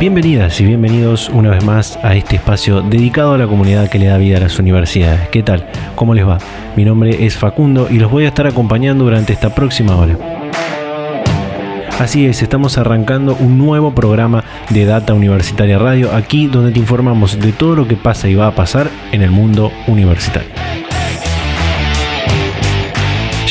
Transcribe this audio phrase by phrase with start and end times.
[0.00, 4.06] Bienvenidas y bienvenidos una vez más a este espacio dedicado a la comunidad que le
[4.06, 5.28] da vida a las universidades.
[5.28, 5.68] ¿Qué tal?
[5.94, 6.38] ¿Cómo les va?
[6.74, 10.16] Mi nombre es Facundo y los voy a estar acompañando durante esta próxima hora.
[11.98, 17.38] Así es, estamos arrancando un nuevo programa de Data Universitaria Radio, aquí donde te informamos
[17.38, 20.48] de todo lo que pasa y va a pasar en el mundo universitario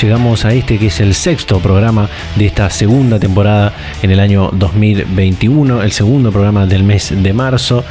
[0.02, 4.50] llegamos a este que es el sexto programa de esta segunda temporada en el año
[4.54, 7.84] 2021, el segundo programa del mes de marzo.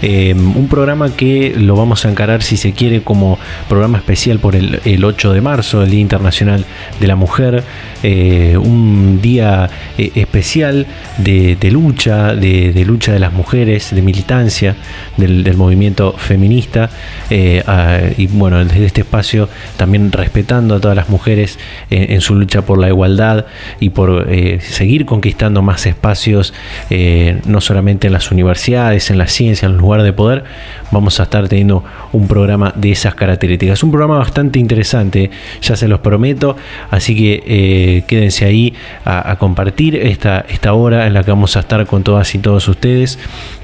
[0.00, 4.56] Eh, un programa que lo vamos a encarar, si se quiere, como programa especial por
[4.56, 6.64] el, 8 de marzo, el Día Internacional
[7.00, 7.62] de la Mujer.
[8.02, 10.86] Eh, un día eh, especial
[11.18, 14.74] de, lucha, de, lucha de las mujeres, de militancia
[15.16, 16.90] del, movimiento feminista.
[17.30, 21.51] y bueno, desde este espacio también respetando a todas las mujeres
[21.90, 23.46] en, su lucha por la igualdad
[23.80, 26.54] y por eh, seguir conquistando más espacios,
[26.90, 30.44] eh, no solamente en las universidades, en la ciencia, en los lugares de poder,
[30.90, 33.82] vamos a estar teniendo un programa de esas características.
[33.82, 36.56] Un programa bastante interesante, ya se los prometo,
[36.90, 41.60] así que eh, quédense ahí a, compartir esta, esta hora en la que vamos a
[41.60, 43.18] estar con todas y todos ustedes,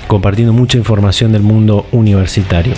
[0.07, 2.75] compartiendo mucha información del mundo universitario.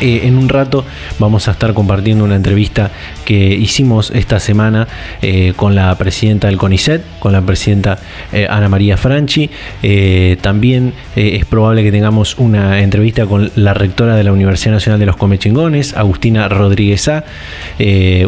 [0.00, 0.84] Eh, en un rato
[1.18, 2.90] vamos a estar compartiendo una entrevista
[3.24, 4.86] que hicimos esta semana
[5.22, 7.98] eh, con la presidenta del CONICET, con la presidenta
[8.32, 9.48] eh, Ana María Franchi.
[10.40, 15.06] también es probable que tengamos una entrevista con la rectora de la Universidad Nacional de
[15.06, 17.24] los Comechingones, Agustina Rodríguez A,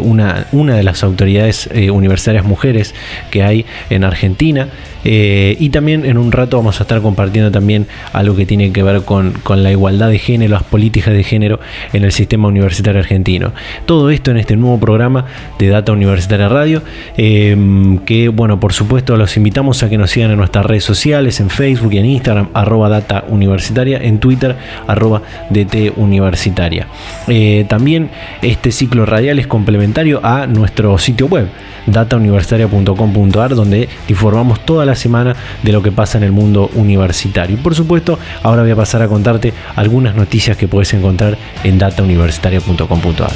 [0.01, 2.95] una, una de las autoridades universitarias mujeres
[3.29, 4.69] que hay en Argentina.
[5.03, 9.01] y también en un rato vamos a estar compartiendo también algo que tiene que ver
[9.03, 11.58] con, con la igualdad de género, las políticas de género
[11.93, 13.53] en el sistema universitario argentino.
[13.85, 15.25] Todo esto en este nuevo programa
[15.57, 16.81] de Data Universitaria Radio,
[17.17, 21.39] em, que bueno, por supuesto los invitamos a que nos sigan en nuestras redes sociales,
[21.39, 24.55] en Facebook y en Instagram, arroba Data Universitaria, en Twitter,
[24.87, 26.87] arroba DT Universitaria.
[27.27, 28.09] Eh, también
[28.41, 31.47] este ciclo radial es complementario a nuestro sitio web
[31.85, 37.55] datauniversitaria.com.ar donde informamos toda la semana de lo que pasa en el mundo universitario.
[37.55, 41.77] Y por supuesto, ahora voy a pasar a contarte algunas noticias que puedes encontrar en
[41.77, 43.31] datauniversitaria.com.ar.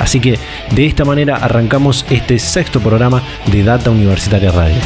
[0.00, 0.38] Así que
[0.74, 4.78] de esta manera arrancamos este sexto programa de Data Universitaria Radio.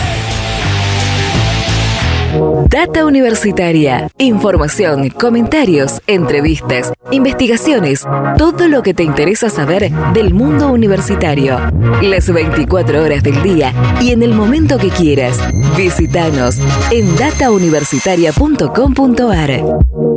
[2.69, 4.11] Data Universitaria.
[4.19, 8.05] Información, comentarios, entrevistas, investigaciones,
[8.37, 11.61] todo lo que te interesa saber del mundo universitario.
[12.03, 15.39] Las 24 horas del día y en el momento que quieras.
[15.77, 16.59] Visítanos
[16.91, 20.14] en datauniversitaria.com.ar.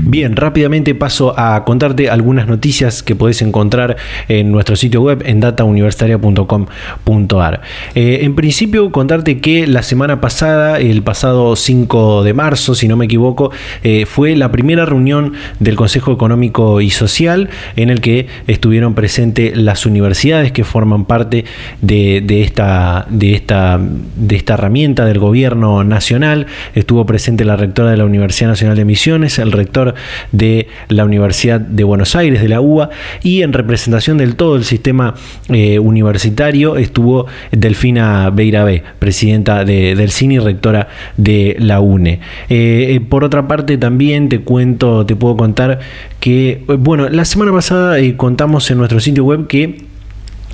[0.00, 3.96] Bien, rápidamente paso a contarte algunas noticias que podés encontrar
[4.28, 7.60] en nuestro sitio web en datauniversitaria.com.ar.
[7.94, 12.96] Eh, en principio, contarte que la semana pasada, el pasado 5 de marzo, si no
[12.96, 18.26] me equivoco, eh, fue la primera reunión del Consejo Económico y Social en el que
[18.46, 21.44] estuvieron presentes las universidades que forman parte
[21.80, 26.46] de, esta, de, esta, de esta herramienta del gobierno nacional.
[26.74, 29.94] Estuvo presente la rectora de la Universidad Nacional de Misiones, el rector
[30.32, 32.88] de la Universidad de Buenos Aires, de la UBA,
[33.22, 35.14] y en representación del todo el sistema
[35.50, 40.88] eh, universitario estuvo Delfina Beirabé, presidenta del CINI y rectora
[41.18, 42.20] de la UNE.
[42.48, 45.80] Eh, eh, por otra parte, también te cuento, te puedo contar
[46.18, 49.87] que, bueno, la semana pasada contamos en nuestro sitio web que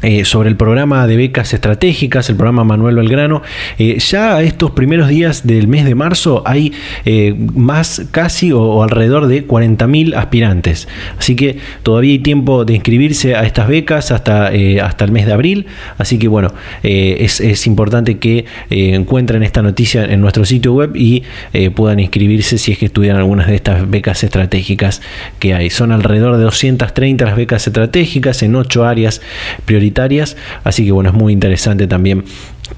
[0.04, 3.40] eh, sobre el programa de becas estratégicas, el programa Manuel Belgrano.
[3.78, 6.74] Eh, ya estos primeros días del mes de marzo hay
[7.06, 10.88] eh, más casi o, alrededor de 40.000 aspirantes.
[11.18, 14.50] Así que todavía hay tiempo de inscribirse a estas becas hasta,
[14.82, 15.66] hasta el mes de abril.
[15.96, 16.52] Así que bueno,
[16.82, 21.22] es, es, importante que encuentren esta noticia en nuestro sitio web y
[21.74, 25.00] puedan inscribirse si es que estudian algunas de estas becas estratégicas
[25.38, 25.70] que hay.
[25.70, 29.22] Son alrededor de 230 las becas estratégicas en 8 áreas
[29.64, 29.93] prioritarias
[30.64, 32.24] Así que bueno, es muy interesante también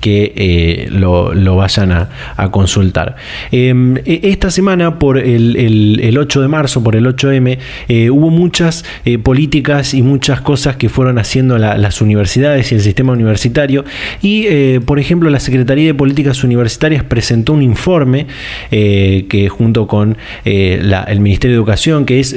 [0.00, 2.08] que eh, lo, vayan a,
[2.50, 3.16] consultar.
[3.50, 8.84] Em, e, esta semana, por el, 8 de marzo, por el 8M, eh, hubo muchas
[9.04, 13.84] eh, políticas y muchas cosas que fueron haciendo las universidades y el sistema universitario.
[14.22, 18.26] Y, por ejemplo, la Secretaría de Políticas Universitarias presentó un informe
[18.70, 22.36] que junto con el Ministerio de Educación, que es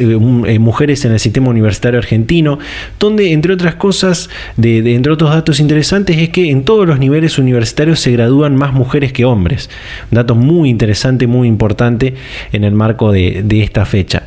[0.59, 2.59] Mujeres en el Sistema Universitario Argentino,
[2.99, 7.38] donde, entre otras cosas, de, entre otros datos interesantes, es que en todos los niveles
[7.39, 9.69] universitarios se gradúan más mujeres que hombres.
[10.11, 12.15] Un dato muy interesante, muy importante
[12.51, 14.23] en el marco de, de esta fecha.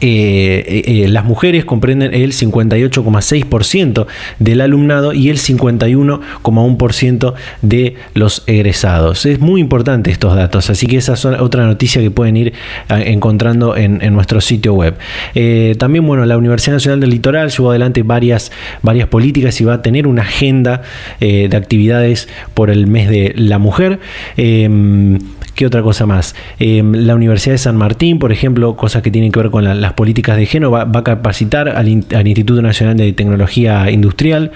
[0.00, 4.06] Eh, eh, eh, las mujeres comprenden el 58,6%
[4.38, 9.26] del alumnado y el 51,1% de los egresados.
[9.26, 12.54] Es muy importante estos datos, así que esa es otra noticia que pueden ir
[12.88, 14.96] encontrando en, nuestro sitio web.
[15.78, 18.50] también, bueno, la Universidad Nacional del Litoral llevó adelante varias,
[18.82, 20.82] varias políticas y va a tener una agenda
[21.20, 24.00] de actividades por el mes de la mujer.
[25.60, 26.34] ¿Qué otra cosa más?
[26.58, 29.92] la Universidad de San Martín, por ejemplo, cosas que tienen que ver con la, las
[29.92, 34.52] políticas de género, va, a capacitar al, Instituto Nacional de Tecnología Industrial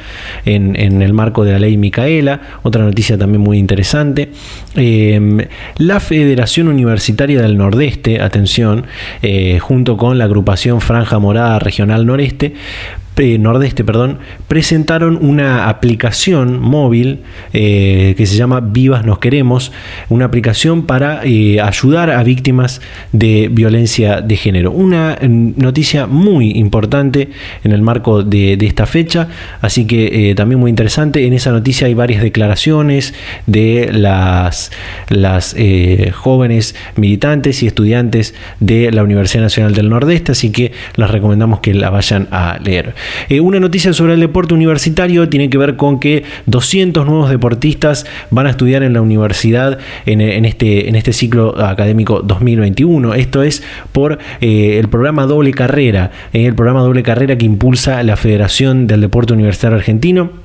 [0.47, 4.31] en, el marco de la ley Micaela, otra noticia también muy interesante.
[4.77, 5.41] Em,
[5.77, 8.87] la Federación Universitaria del Nordeste, atención,
[9.21, 12.55] eh, junto con la agrupación Franja Morada Regional Noreste,
[13.17, 14.19] Nordeste, perdón,
[14.49, 17.21] presentaron una aplicación móvil
[17.53, 19.71] eh, que se llama Vivas Nos Queremos,
[20.09, 22.81] una aplicación para eh, ayudar a víctimas
[23.13, 24.73] de violencia de género.
[24.73, 27.31] Una mm, noticia muy importante
[27.63, 29.29] en el marco de, esta fecha,
[29.61, 31.25] así que eh, también muy interesante.
[31.25, 33.15] En esa noticia hay varias declaraciones
[33.47, 34.73] de las,
[35.09, 35.55] las
[36.13, 41.75] jóvenes militantes y estudiantes de la Universidad Nacional del Nordeste, así que les recomendamos que
[41.75, 42.95] la vayan a leer.
[43.29, 48.07] Eh, una noticia sobre el deporte universitario tiene que ver con que 200 nuevos deportistas
[48.31, 53.15] van a estudiar en la universidad en, este, en este ciclo académico 2021.
[53.15, 53.63] Esto es
[53.93, 58.87] por eh, el programa Doble Carrera, eh, el programa Doble Carrera que impulsa la Federación
[58.87, 60.44] del Deporte Universitario Argentino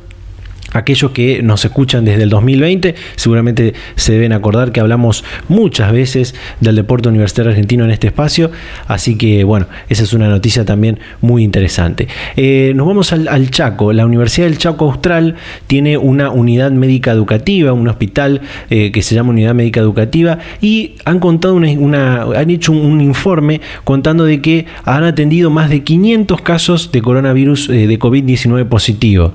[0.73, 6.35] Aquellos que nos escuchan desde el 2020 seguramente se deben acordar que hablamos muchas veces
[6.59, 8.51] del deporte universitario argentino en este espacio,
[8.87, 12.07] así que bueno, esa es una noticia también muy interesante.
[12.35, 15.35] Eh, nos vamos al, Chaco, la Universidad del Chaco Austral
[15.67, 20.95] tiene una unidad médica educativa, un hospital eh, que se llama Unidad Médica Educativa y
[21.05, 26.41] han contado una, han hecho un, informe contando de que han atendido más de 500
[26.41, 29.33] casos de coronavirus eh, de COVID-19 positivo,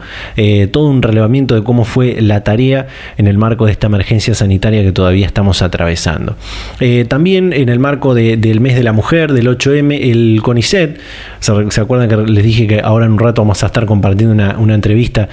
[0.70, 2.86] todo un de cómo fue la tarea
[3.16, 6.36] en el marco de esta emergencia sanitaria que todavía estamos atravesando.
[6.80, 11.00] Eh, también en el marco del mes de la mujer, del 8M, el CONICET,
[11.40, 14.74] ¿se, acuerdan que les dije que ahora en un rato vamos a estar compartiendo una,
[14.74, 15.28] entrevista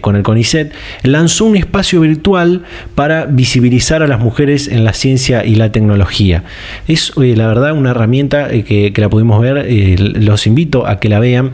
[0.00, 0.72] con el CONICET?
[1.02, 2.62] Lanzó un espacio virtual
[2.94, 6.44] para visibilizar a las mujeres en la ciencia y la tecnología.
[6.88, 9.66] Es eh, la verdad una herramienta eh, que, la pudimos ver,
[9.98, 11.52] los invito a que la vean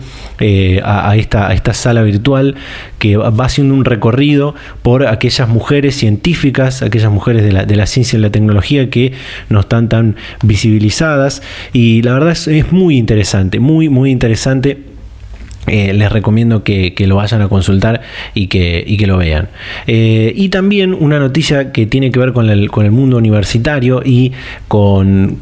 [0.82, 2.56] a, esta, a esta sala virtual
[2.99, 8.30] que va un recorrido por aquellas mujeres científicas, aquellas mujeres de la, ciencia y la
[8.30, 9.12] tecnología que
[9.48, 11.42] no están tan visibilizadas.
[11.72, 14.95] Y la verdad es muy interesante, muy, muy interesante
[15.66, 18.00] eh, les recomiendo que, lo vayan a consultar
[18.34, 19.48] y que, lo vean.
[19.86, 24.02] Eh, y también una noticia que tiene que ver con el, con el mundo universitario
[24.04, 24.32] y
[24.68, 25.38] con,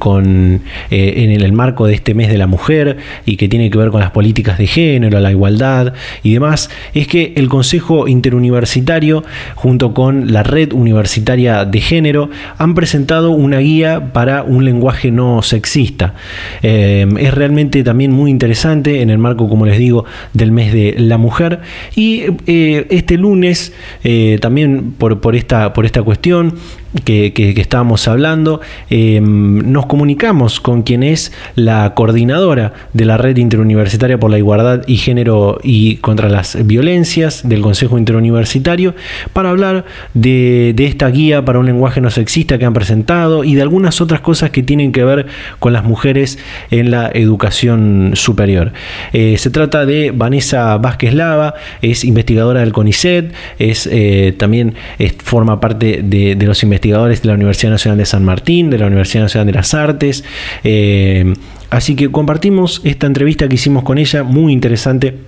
[0.91, 3.91] eh, en el marco de este mes de la mujer y que tiene que ver
[3.91, 5.93] con las políticas de género, la igualdad
[6.23, 9.25] y demás, es que el Consejo Interuniversitario
[9.55, 15.43] junto con la Red Universitaria de Género han presentado una guía para un lenguaje no
[15.43, 16.15] sexista.
[16.63, 21.19] es realmente también muy interesante en el marco, como les digo, del mes de la
[21.19, 21.61] mujer.
[21.95, 26.55] Y eh, este lunes, eh, también por, por, esta, por esta cuestión,
[27.03, 34.19] que, estábamos hablando, em, nos comunicamos con quien es la coordinadora de la Red Interuniversitaria
[34.19, 38.95] por la Igualdad y Género y contra las Violencias del Consejo Interuniversitario
[39.33, 39.85] para hablar
[40.15, 44.21] de, esta guía para un lenguaje no sexista que han presentado y de algunas otras
[44.21, 45.27] cosas que tienen que ver
[45.59, 46.39] con las mujeres
[46.71, 48.73] en la educación superior.
[49.13, 54.75] Eh, se trata de Vanessa Vázquez Lava, es investigadora del CONICET, es, eh, también
[55.23, 58.77] forma parte de, de los investigadores investigadores de la Universidad Nacional de San Martín, de
[58.77, 60.23] la Universidad Nacional de las Artes.
[60.65, 61.33] Eh,
[61.71, 65.19] así que compartimos esta entrevista que hicimos con ella, muy interesante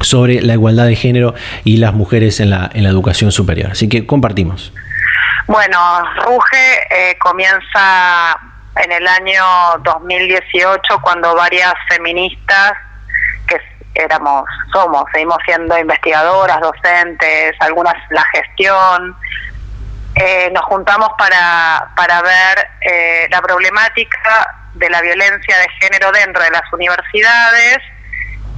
[0.00, 3.72] sobre la igualdad de género y las mujeres en la, en la educación superior.
[3.72, 4.72] Así que compartimos.
[5.48, 5.78] Bueno,
[6.24, 8.38] Ruge eh, comienza
[8.76, 9.42] en el año
[9.82, 12.74] 2018 cuando varias feministas
[13.48, 13.56] que
[13.94, 19.16] éramos, somos, seguimos siendo investigadoras, docentes, algunas la gestión.
[20.18, 26.42] Eh, nos juntamos para, para ver eh, la problemática de la violencia de género dentro
[26.42, 27.78] de las universidades,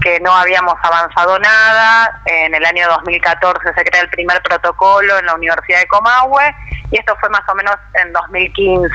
[0.00, 2.22] que no habíamos avanzado nada.
[2.26, 6.54] En el año 2014 se crea el primer protocolo en la Universidad de Comahue
[6.92, 8.88] y esto fue más o menos en 2015,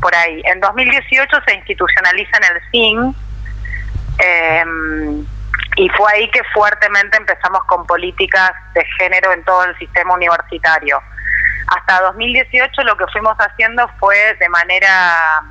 [0.00, 0.42] por ahí.
[0.44, 3.16] En 2018 se institucionaliza en el CIN.
[4.18, 5.26] Em,
[5.76, 11.00] y fue ahí que fuertemente empezamos con políticas de género en todo el sistema universitario.
[11.66, 15.42] Hasta 2018 lo que fuimos haciendo fue de manera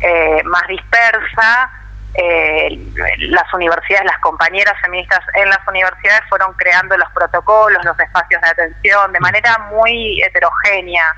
[0.00, 1.70] eh, más dispersa,
[2.14, 2.76] eh,
[3.18, 8.48] las universidades, las compañeras feministas en las universidades fueron creando los protocolos, los espacios de
[8.48, 11.14] atención, de manera muy heterogénea,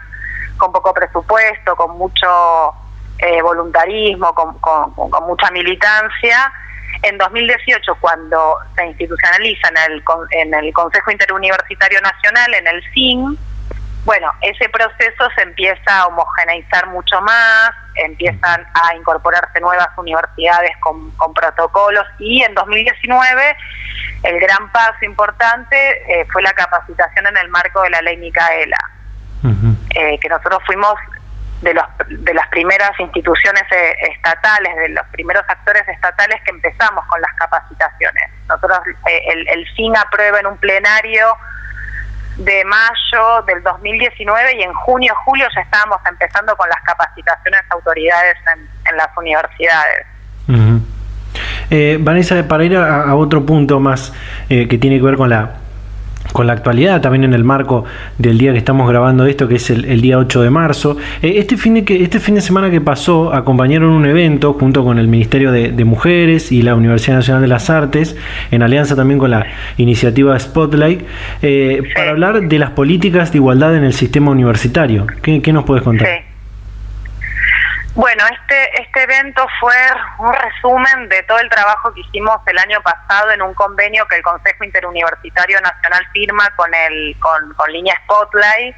[0.59, 2.75] con poco presupuesto, con mucho
[3.19, 6.53] eh, voluntarismo, con, con, mucha militancia.
[7.03, 13.39] En 2018, cuando se institucionaliza en el, en el Consejo Interuniversitario Nacional, en el CIN,
[14.05, 21.13] bueno, ese proceso se empieza a homogeneizar mucho más, empiezan a incorporarse nuevas universidades con,
[21.35, 23.57] protocolos y en 2019
[24.25, 25.77] el gran paso importante
[26.09, 28.79] eh, fue la capacitación en el marco de la ley Micaela,
[29.95, 30.95] eh, que nosotros fuimos
[31.61, 37.05] de, los, de las primeras instituciones eh, estatales, de los primeros actores estatales que empezamos
[37.07, 38.31] con las capacitaciones.
[38.49, 41.37] Nosotros, el, el FIN aprueba en un plenario
[42.37, 47.75] de mayo del 2019 y en junio, julio ya estábamos empezando con las capacitaciones a
[47.75, 50.07] autoridades en, las universidades.
[51.71, 54.13] Eh, Vanessa, para ir a, otro punto más
[54.49, 55.62] eh, que tiene que ver con la
[56.33, 57.85] con la actualidad, también en el marco
[58.19, 60.97] del día que estamos grabando esto, que es el, día 8 de marzo.
[61.23, 64.85] Eh, este, fin de que, este fin de semana que pasó, acompañaron un evento junto
[64.85, 68.17] con el Ministerio de, Mujeres y la Universidad Nacional de las Artes,
[68.51, 69.47] en alianza también con la
[69.77, 71.03] iniciativa Spotlight,
[71.43, 75.07] eh, para hablar de las políticas de igualdad en el sistema universitario.
[75.23, 76.32] ¿Qué, qué nos puedes contar?
[77.95, 79.77] Bueno, este, este evento fue
[80.19, 84.17] un resumen de todo el trabajo que hicimos el año pasado en un convenio que
[84.17, 88.75] el Consejo Interuniversitario Nacional firma con el con, con Línea Spotlight,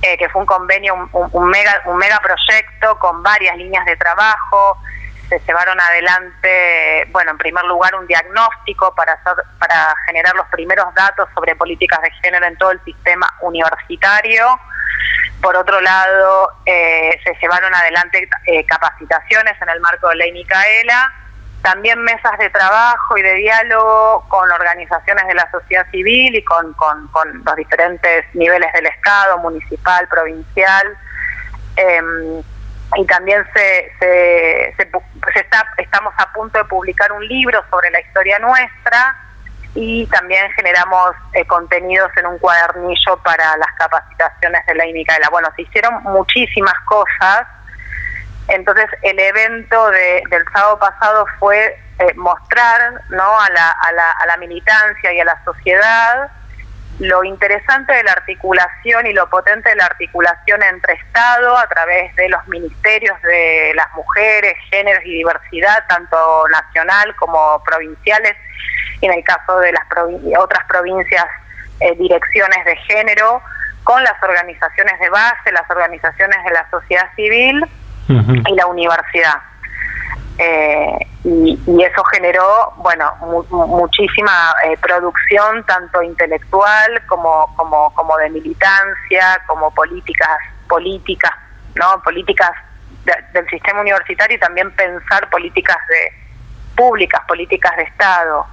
[0.00, 4.78] eh, que fue un convenio, un, mega, un mega proyecto con varias líneas de trabajo.
[5.28, 9.18] Se llevaron adelante, bueno, en primer lugar, un diagnóstico para,
[9.58, 14.58] para generar los primeros datos sobre políticas de género en todo el sistema universitario
[15.40, 21.12] por otro lado, eh, se llevaron adelante eh, capacitaciones en el marco de Ley Micaela,
[21.62, 26.74] también mesas de trabajo y de diálogo con organizaciones de la sociedad civil y con,
[27.44, 30.96] los diferentes niveles del Estado, municipal, provincial.
[31.76, 32.42] Em,
[32.96, 38.00] y también se, se, se, está, estamos a punto de publicar un libro sobre la
[38.00, 39.23] historia nuestra
[39.74, 45.28] y también generamos eh, contenidos en un cuadernillo para las capacitaciones de la Micaela.
[45.30, 47.46] Bueno, se hicieron muchísimas cosas,
[48.48, 53.40] entonces el evento de, del sábado pasado fue eh, mostrar ¿no?
[53.40, 56.30] a, la, a, la, a la militancia y a la sociedad
[57.00, 62.14] lo interesante de la articulación y lo potente de la articulación entre Estado a través
[62.14, 66.16] de los ministerios de las mujeres, géneros y diversidad, tanto
[66.48, 68.36] nacional como provinciales,
[69.00, 69.84] en el caso de las
[70.38, 71.26] otras provincias,
[71.80, 73.42] eh, direcciones de género,
[73.82, 77.64] con las organizaciones de base, las organizaciones de la sociedad civil
[78.08, 79.42] y la universidad.
[80.38, 83.12] Eh, y, eso generó, bueno,
[83.50, 90.38] muchísima eh, producción, tanto intelectual como, como, como de militancia, como políticas,
[90.68, 91.32] políticas,
[91.76, 92.02] ¿no?
[92.02, 92.50] Políticas
[93.32, 96.12] del sistema universitario y también pensar políticas de
[96.74, 98.46] públicas, políticas de Estado.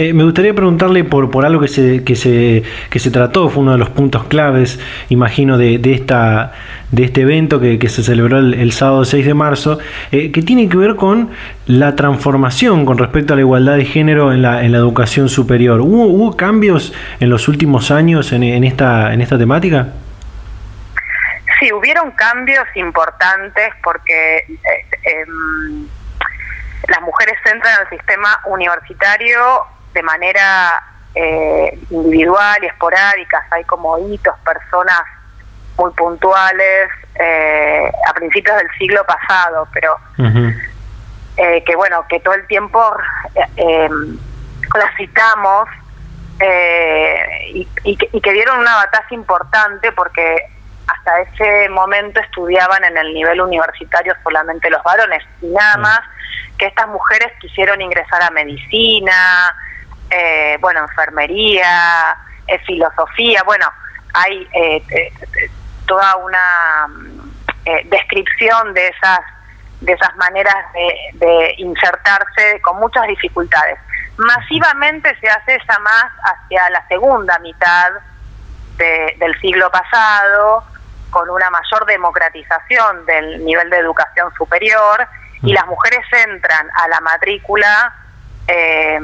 [0.00, 3.64] Eh, me gustaría preguntarle por, por algo que se, que, se, que se trató, fue
[3.64, 4.80] uno de los puntos claves,
[5.10, 6.54] imagino, de, de, esta,
[6.90, 9.78] de este evento que, se celebró el, sábado 6 de marzo,
[10.10, 11.32] eh, que tiene que ver con
[11.66, 15.82] la transformación con respecto a la igualdad de género en la, en la educación superior.
[15.82, 19.88] ¿Hubo, ¿Hubo, cambios en los últimos años en, en, esta, en esta temática?
[21.58, 24.46] Sí, hubieron cambios importantes porque...
[24.48, 25.86] Eh, em,
[26.88, 29.38] las mujeres entran al sistema universitario
[29.92, 30.82] de manera
[31.14, 35.02] eh, individual y esporádica, hay como hitos, personas
[35.76, 39.96] muy puntuales eh, a principios del siglo pasado, pero
[41.36, 42.80] eh, que bueno, que todo el tiempo
[43.56, 45.68] las citamos
[47.52, 50.46] y, y, que, dieron una batalla importante porque
[50.86, 55.22] hasta ese momento estudiaban en el nivel universitario solamente los varones.
[55.42, 56.00] Y nada más
[56.56, 59.54] que estas mujeres quisieron ingresar a medicina,
[60.10, 63.66] eh, bueno, enfermería, eh, filosofía, bueno,
[64.12, 65.12] hay eh,
[65.86, 66.86] toda una
[67.84, 69.20] descripción de esas
[69.80, 70.56] de esas maneras
[71.14, 73.78] de, insertarse con muchas dificultades.
[74.18, 77.92] Masivamente se hace esa más hacia la segunda mitad
[78.76, 80.64] del siglo pasado,
[81.10, 85.06] con una mayor democratización del nivel de educación superior
[85.42, 85.54] y mm.
[85.54, 87.94] las mujeres entran a la matrícula
[88.46, 88.98] eh,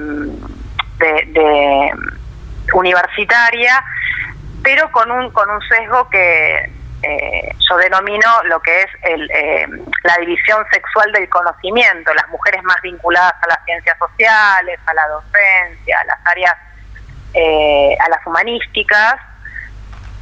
[0.98, 1.90] de,
[2.72, 3.84] universitaria,
[4.62, 6.70] pero con un, con un sesgo que
[7.02, 9.68] eh, yo denomino lo que es el, eh,
[10.02, 15.06] la división sexual del conocimiento, las mujeres más vinculadas a las ciencias sociales, a la
[15.08, 16.54] docencia, a las áreas,
[18.00, 19.20] a las humanísticas,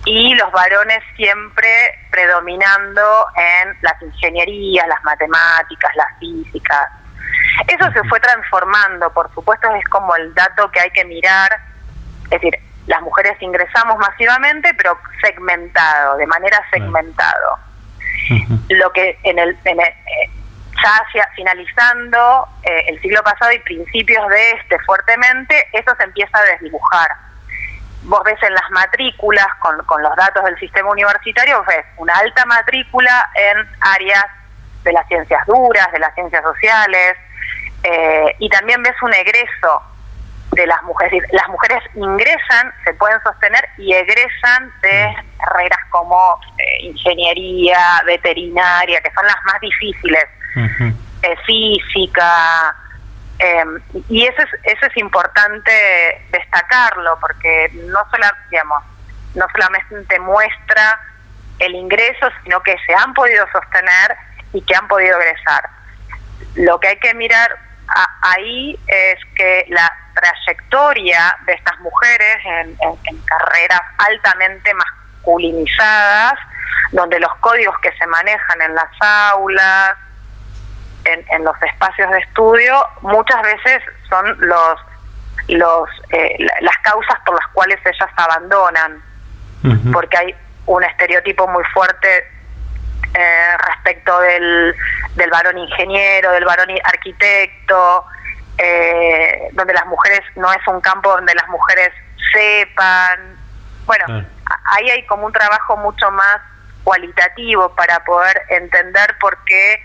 [0.04, 1.68] y los varones siempre
[2.10, 6.90] predominando en las ingenierías, las matemáticas, las físicas.
[7.68, 11.50] Eso se fue transformando, por supuesto es como el dato que hay que mirar,
[12.24, 17.58] es decir, las mujeres ingresamos masivamente, pero segmentado, de manera segmentado.
[18.68, 20.30] Lo que en el, en eh,
[20.82, 26.38] ya hacia, finalizando eh, el siglo pasado y principios de este fuertemente, eso se empieza
[26.38, 27.08] a desdibujar.
[28.02, 32.44] Vos ves en las matrículas, con, con los datos del sistema universitario, ves una alta
[32.44, 34.24] matrícula en áreas
[34.82, 37.16] de las ciencias duras, de las ciencias sociales,
[37.84, 39.82] eh, y también ves un egreso
[40.52, 41.22] de las mujeres.
[41.32, 49.10] Las mujeres ingresan, se pueden sostener y egresan de carreras como eh, ingeniería, veterinaria, que
[49.12, 50.24] son las más difíciles,
[51.22, 52.74] eh, física,
[53.38, 55.72] Em, y eso es, eso es importante
[56.30, 58.82] destacarlo porque no, solo, digamos,
[59.34, 61.00] no solamente muestra
[61.58, 64.16] el ingreso, sino que se han podido sostener
[64.52, 65.68] y que han podido egresar.
[66.54, 67.56] Lo que hay que mirar
[68.22, 76.34] ahí es que la trayectoria de estas mujeres en, en carreras altamente masculinizadas,
[76.92, 79.96] donde los códigos que se manejan en las aulas,
[81.04, 84.80] en, los espacios de estudio muchas veces son los
[85.48, 89.02] los eh, las causas por las cuales ellas abandonan.
[89.94, 90.34] Porque hay
[90.66, 92.30] un estereotipo muy fuerte
[93.14, 94.74] eh, respecto del,
[95.14, 98.04] del varón ingeniero del varón arquitecto
[98.58, 101.90] eh, donde las mujeres no es un campo donde las mujeres
[102.32, 103.36] sepan
[103.86, 104.26] bueno
[104.72, 106.40] ahí hay como un trabajo mucho más
[106.84, 109.80] cualitativo para poder entender por qué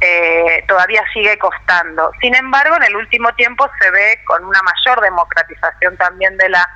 [0.00, 2.12] eh, todavía sigue costando.
[2.20, 6.68] Sin embargo, en el último tiempo se ve con una mayor democratización también de la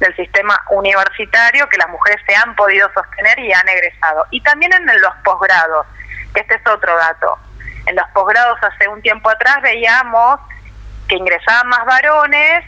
[0.00, 4.26] del sistema universitario que las mujeres se han podido sostener y han egresado.
[4.30, 5.86] Y también en los posgrados,
[6.34, 7.38] que este es otro dato.
[7.86, 10.40] En los posgrados hace un tiempo atrás veíamos
[11.06, 12.64] que ingresaban más varones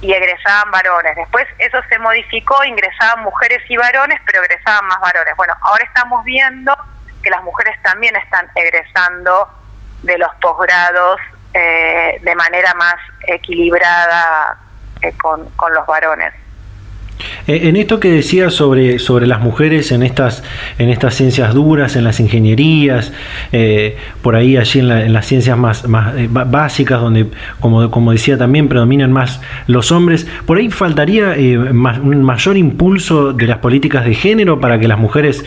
[0.00, 1.16] y egresaban varones.
[1.16, 5.34] Después eso se modificó, ingresaban mujeres y varones, pero egresaban más varones.
[5.36, 6.76] Bueno, ahora estamos viendo
[7.22, 9.48] que las mujeres también están egresando
[10.02, 11.20] de los posgrados
[11.52, 14.56] eh, de manera más equilibrada
[15.02, 15.40] eh, con,
[15.74, 16.32] los varones.
[17.46, 20.42] Eh, en esto que decía sobre, sobre las mujeres en estas,
[20.78, 23.12] en estas ciencias duras, en las ingenierías,
[24.22, 27.26] por ahí allí en, las ciencias más, más básicas, donde,
[27.60, 33.46] como, como decía, también predominan más los hombres, por ahí faltaría un mayor impulso de
[33.46, 35.44] las políticas de género para que las mujeres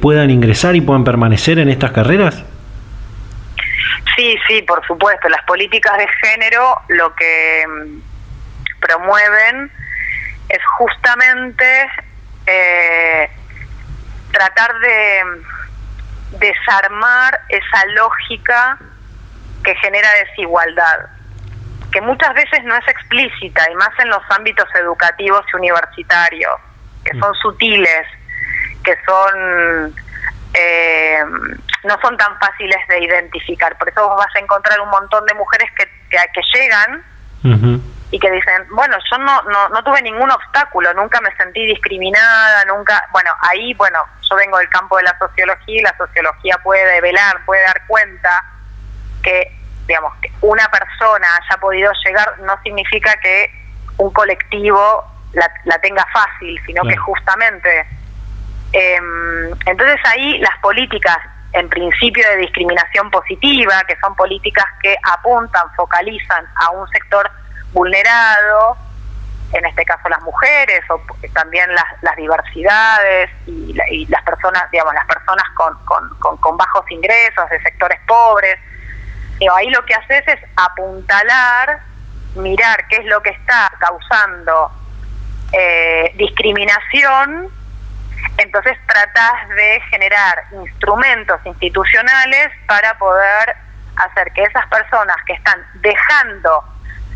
[0.00, 2.44] puedan ingresar y puedan permanecer en estas carreras.
[4.16, 5.28] Sí, sí, por supuesto.
[5.28, 7.64] Las políticas de género lo que
[8.84, 9.72] promueven
[10.48, 11.86] es justamente
[12.46, 13.30] eh,
[14.30, 18.78] tratar de mm, desarmar esa lógica
[19.62, 21.06] que genera desigualdad,
[21.90, 26.54] que muchas veces no es explícita, y más en los ámbitos educativos y universitarios,
[27.04, 28.06] que son sutiles,
[28.82, 29.94] que son
[30.52, 31.24] eh,
[31.84, 33.76] no son tan fáciles de identificar.
[33.78, 37.02] Por eso vos vas a encontrar un montón de mujeres que, que, llegan
[38.10, 42.64] y que dicen, bueno, yo no, no, no tuve ningún obstáculo, nunca me sentí discriminada,
[42.66, 47.00] nunca, bueno, ahí, bueno, yo vengo del campo de la sociología y la sociología puede
[47.00, 48.44] velar, puede dar cuenta
[49.22, 53.50] que, digamos, que una persona haya podido llegar no significa que
[53.96, 57.86] un colectivo la, la tenga fácil, sino que justamente
[58.74, 61.16] Em, entonces ahí las políticas
[61.52, 67.30] en principio de discriminación positiva, que son políticas que apuntan, focalizan a un sector
[67.74, 68.78] vulnerado,
[69.52, 71.00] en este caso las mujeres o
[71.34, 78.58] también las, diversidades y, las personas, digamos, las personas con, bajos ingresos de sectores pobres.
[79.54, 81.80] ahí lo que haces es apuntalar,
[82.36, 84.72] mirar qué es lo que está causando
[85.52, 87.50] eh, discriminación,
[88.38, 93.56] entonces tratas de generar instrumentos institucionales para poder
[93.96, 96.64] hacer que esas personas que están dejando,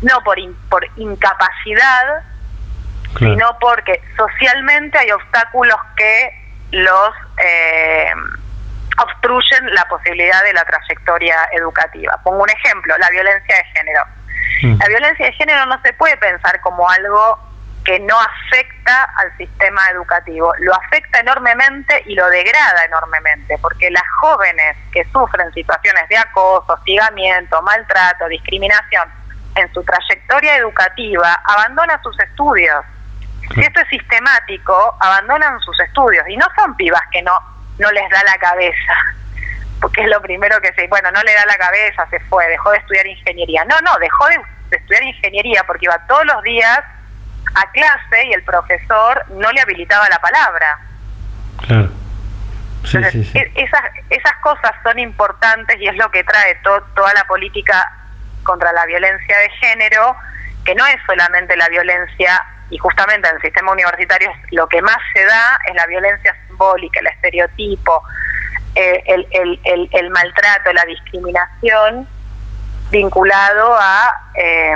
[0.01, 0.37] no por,
[0.69, 2.23] por incapacidad,
[3.17, 6.31] sino porque socialmente hay obstáculos que
[6.71, 7.11] los
[7.43, 8.11] eh,
[9.01, 12.19] obstruyen la posibilidad de la trayectoria educativa.
[12.23, 14.03] Pongo un ejemplo, la violencia de género.
[14.61, 14.79] Mm.
[14.79, 17.39] La violencia de género no se puede pensar como algo
[17.83, 24.03] que no afecta al sistema educativo, lo afecta enormemente y lo degrada enormemente, porque las
[24.21, 29.18] jóvenes que sufren situaciones de acoso, hostigamiento, maltrato, discriminación
[29.59, 32.85] en su trayectoria educativa abandonan sus estudios.
[33.53, 37.33] Si esto es sistemático, abandonan sus estudios y no son pibas que no,
[37.79, 38.93] no les da la cabeza,
[39.81, 42.71] porque es lo primero que se, bueno, no le da la cabeza, se fue, dejó
[42.71, 43.65] de estudiar ingeniería.
[43.65, 46.79] No, no, dejó de, de estudiar ingeniería porque iba todos los días
[47.55, 50.79] a clase y el profesor no le habilitaba la palabra.
[51.65, 51.89] Claro.
[52.83, 57.91] E, esas, esas cosas son importantes y es lo que trae toda la política
[58.43, 60.15] contra la violencia de género,
[60.65, 64.97] que no es solamente la violencia, y justamente en el sistema universitario lo que más
[65.13, 68.03] se da es la violencia simbólica, el estereotipo,
[68.75, 72.07] eh, el, el, maltrato, la discriminación
[72.91, 74.09] vinculado a...
[74.35, 74.75] Eh,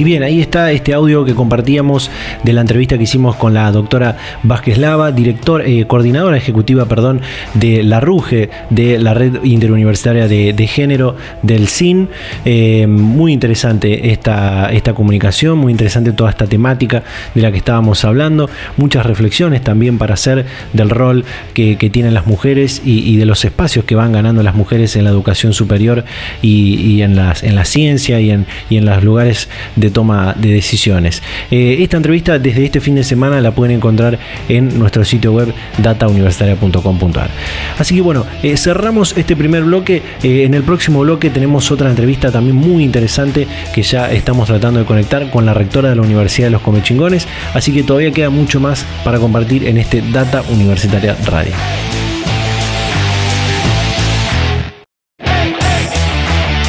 [0.00, 2.10] Y bien, ahí está este audio que compartíamos
[2.42, 7.20] de la entrevista que hicimos con la doctora Vázquez Lava, director, eh, coordinadora ejecutiva, perdón,
[7.52, 12.08] de la RUGE, de la Red Interuniversitaria de, Género del CIN.
[12.46, 17.02] Eh, muy interesante esta, esta comunicación, muy interesante toda esta temática
[17.34, 18.48] de la que estábamos hablando.
[18.78, 23.84] Muchas reflexiones también para hacer del rol que, tienen las mujeres y, de los espacios
[23.84, 26.06] que van ganando las mujeres en la educación superior
[26.40, 30.52] y, en, las, en la ciencia y en, y en los lugares de toma de
[30.52, 31.22] decisiones.
[31.50, 35.52] Eh, esta entrevista desde este fin de semana la pueden encontrar en nuestro sitio web
[35.78, 37.30] datauniversitaria.com.ar.
[37.78, 40.02] Así que bueno, eh, cerramos este primer bloque.
[40.22, 44.80] Eh, en el próximo bloque tenemos otra entrevista también muy interesante que ya estamos tratando
[44.80, 47.26] de conectar con la rectora de la Universidad de los Comechingones.
[47.54, 51.52] Así que todavía queda mucho más para compartir en este Data Universitaria Radio.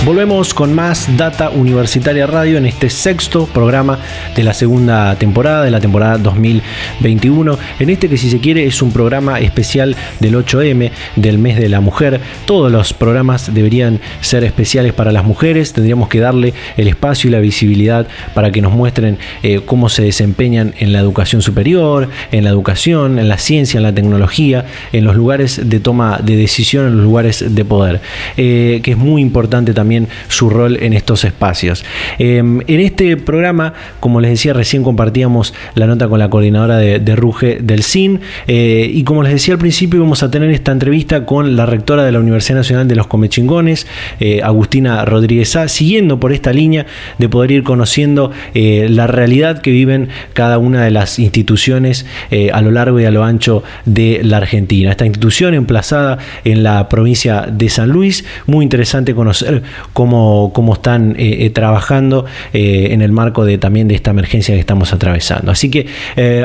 [0.03, 3.99] Volvemos con más Data Universitaria Radio en este sexto programa
[4.35, 7.59] de la segunda temporada, de la temporada 2021.
[7.79, 11.69] En este que si se quiere es un programa especial del 8M, del mes de
[11.69, 12.19] la mujer.
[12.45, 15.71] Todos los programas deberían ser especiales para las mujeres.
[15.71, 20.01] Tendríamos que darle el espacio y la visibilidad para que nos muestren eh, cómo se
[20.01, 25.03] desempeñan en la educación superior, en la educación, en la ciencia, en la tecnología, en
[25.03, 28.01] los lugares de toma de decisión, en los lugares de poder.
[28.35, 29.90] Eh, que es muy importante también
[30.27, 31.83] su rol en estos espacios.
[32.19, 37.15] Em, en este programa, como les decía, recién compartíamos la nota con la coordinadora de,
[37.15, 41.25] Ruge del CIN eh, y como les decía al principio, vamos a tener esta entrevista
[41.25, 43.87] con la rectora de la Universidad Nacional de los Comechingones,
[44.19, 46.85] eh, Agustina Rodríguez A, siguiendo por esta línea
[47.17, 52.05] de poder ir conociendo eh, la realidad que viven cada una de las instituciones
[52.53, 54.91] a lo largo y a lo ancho de la Argentina.
[54.91, 59.63] Esta institución emplazada en la provincia de San Luis, muy interesante conocer
[59.93, 64.55] cómo, cómo están eh, eh, trabajando eh, en el marco de también de esta emergencia
[64.55, 65.51] que estamos atravesando.
[65.51, 65.87] Así que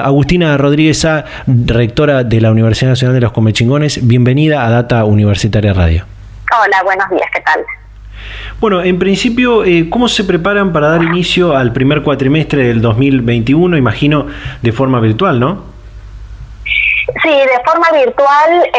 [0.02, 1.06] Agustina Rodríguez
[1.46, 6.04] rectora de la Universidad Nacional de los Comechingones, bienvenida a Data Universitaria Radio.
[6.52, 7.60] Hola, buenos días, ¿qué tal?
[8.60, 13.76] Bueno, en principio, ¿cómo se preparan para dar inicio al primer cuatrimestre del 2021?
[13.76, 14.26] Imagino
[14.62, 15.64] de forma virtual, ¿no?
[17.22, 18.70] Sí, de forma virtual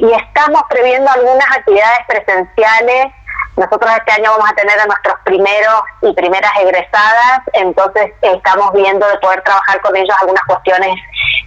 [0.00, 3.12] y estamos previendo algunas actividades presenciales
[3.58, 9.06] nosotros este año vamos a tener a nuestros primeros y primeras egresadas, entonces estamos viendo
[9.08, 10.96] de poder trabajar con ellos algunas cuestiones.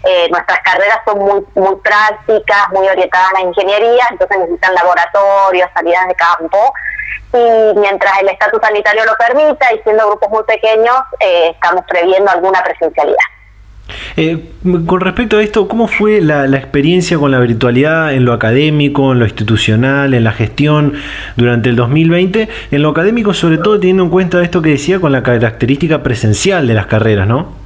[0.03, 6.07] Eh, nuestras carreras son muy, prácticas, muy orientadas a la ingeniería, entonces necesitan laboratorios, salidas
[6.07, 6.73] de campo.
[7.33, 12.29] Y mientras el estatus sanitario lo permita y siendo grupos muy pequeños, eh, estamos previendo
[12.29, 13.30] alguna presencialidad.
[14.17, 14.37] Eh,
[14.85, 19.19] con respecto a esto, ¿cómo fue la, experiencia con la virtualidad en lo académico, en
[19.19, 20.93] lo institucional, en la gestión
[21.35, 22.49] durante el 2020?
[22.71, 26.67] En lo académico, sobre todo teniendo en cuenta esto que decía con la característica presencial
[26.67, 27.60] de las carreras, ¿no?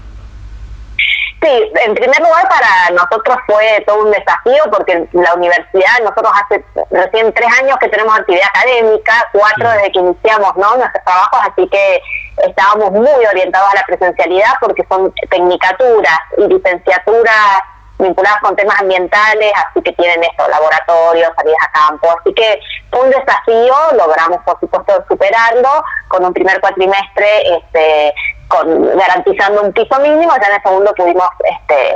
[1.46, 6.66] Sí, en primer lugar para nosotros fue todo un desafío porque la universidad, nosotros hace
[6.90, 10.76] recién tres años que tenemos actividad académica, cuatro desde que iniciamos ¿no?
[10.76, 12.02] nuestros trabajos, así que
[12.48, 17.62] estábamos muy orientados a la presencialidad porque son tecnicaturas y licenciaturas
[18.00, 23.02] vinculadas con temas ambientales, así que tienen esto, laboratorios, salidas a campo, así que fue
[23.02, 28.16] un desafío, logramos por supuesto superarlo con un primer cuatrimestre este,
[28.56, 31.96] con, garantizando un piso mínimo, ya en el segundo pudimos este,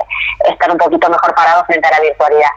[0.52, 2.52] estar un poquito mejor parados frente a la virtualidad.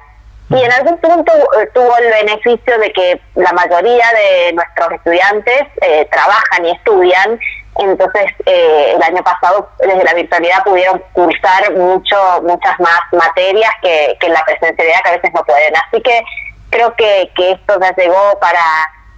[0.51, 5.63] Y en algún punto eh, tuvo el beneficio de que la mayoría de nuestros estudiantes
[5.81, 7.41] eh, trabajan y estudian,
[7.79, 14.15] entonces eh, el año pasado desde la virtualidad pudieron cursar mucho muchas más materias que,
[14.21, 15.73] que en la presencialidad que a veces no pueden.
[15.75, 16.23] Así que
[16.69, 18.61] creo que, que esto ya llegó para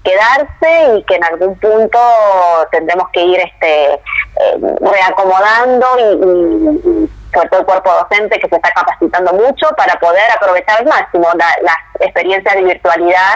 [0.05, 1.99] quedarse y que en algún punto
[2.71, 8.71] tendremos que ir este eh, reacomodando y, sobre todo el cuerpo docente que se está
[8.71, 13.35] capacitando mucho para poder aprovechar al máximo las experiencias de virtualidad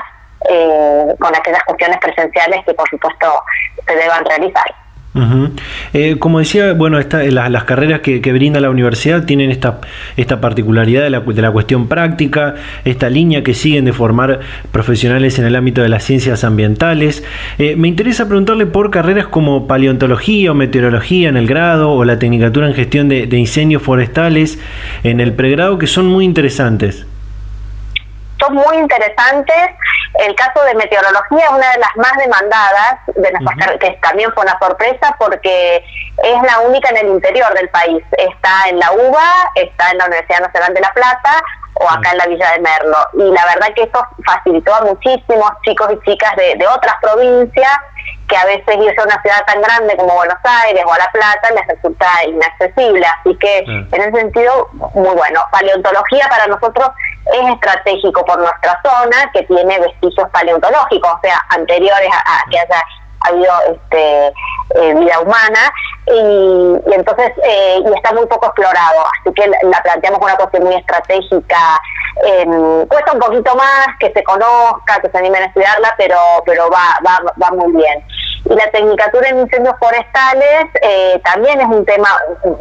[0.49, 3.43] eh, con aquellas cuestiones presenciales que por supuesto
[3.87, 4.73] se deban realizar.
[5.93, 9.81] Eh, como decía, bueno, esta, las carreras que, brinda la universidad tienen esta,
[10.17, 12.55] esta particularidad de la, de la, cuestión práctica,
[12.85, 17.25] esta línea que siguen de formar profesionales en el ámbito de las ciencias ambientales.
[17.59, 22.19] Eh, me interesa preguntarle por carreras como paleontología o meteorología en el grado o la
[22.19, 24.59] tecnicatura en gestión de, de incendios forestales
[25.05, 27.07] en el pregrado que son muy interesantes.
[28.39, 29.71] Son muy interesantes
[30.15, 34.43] el caso de meteorología es una de las más demandadas, de nuestras que también fue
[34.45, 38.03] una sorpresa porque es la única en el interior del país.
[38.17, 41.43] Está en la UBA, está en la Universidad Nacional de La Plata
[41.75, 42.97] o acá en la Villa de Merlo.
[43.15, 47.79] Y la verdad que eso facilitó a muchísimos chicos y chicas de, de otras provincias
[48.29, 51.11] que a veces irse a una ciudad tan grande como Buenos Aires o a La
[51.13, 53.07] Plata les resulta inaccesible.
[53.21, 55.43] Así que en ese sentido, muy bueno.
[55.51, 56.91] Paleontología para nosotros
[57.33, 62.83] es estratégico por nuestra zona, que tiene vestigios paleontológicos, o sea, anteriores a, que haya
[63.21, 64.27] habido este,
[64.75, 65.73] eh, vida humana,
[66.07, 70.75] y, entonces eh, y está muy poco explorado, así que la, planteamos una cuestión muy
[70.75, 71.81] estratégica.
[72.25, 76.69] Em, cuesta un poquito más que se conozca, que se animen a estudiarla, pero, pero
[76.71, 78.05] va, va, va muy bien.
[78.45, 82.09] Y la tecnicatura en incendios forestales eh, también es un tema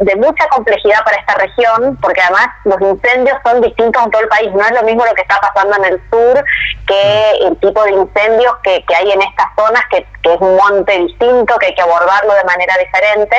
[0.00, 4.28] de mucha complejidad para esta región, porque además los incendios son distintos en todo el
[4.28, 4.52] país.
[4.52, 6.44] No es lo mismo lo que está pasando en el sur
[6.86, 10.56] que el tipo de incendios que, que hay en estas zonas, que, que es un
[10.56, 13.36] monte distinto, que hay que abordarlo de manera diferente.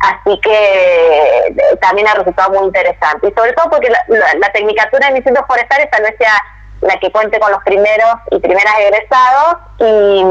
[0.00, 3.28] Así que eh, también ha resultado muy interesante.
[3.28, 6.34] Y sobre todo porque la, la tecnicatura en incendios forestales tal vez sea
[6.80, 10.22] la que cuente con los primeros y primeras egresados y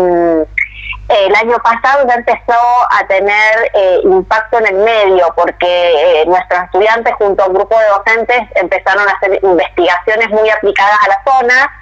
[1.09, 6.63] el año pasado ya empezó a tener eh, impacto en el medio porque eh, nuestros
[6.63, 11.23] estudiantes junto a un grupo de docentes empezaron a hacer investigaciones muy aplicadas a la
[11.25, 11.73] zona,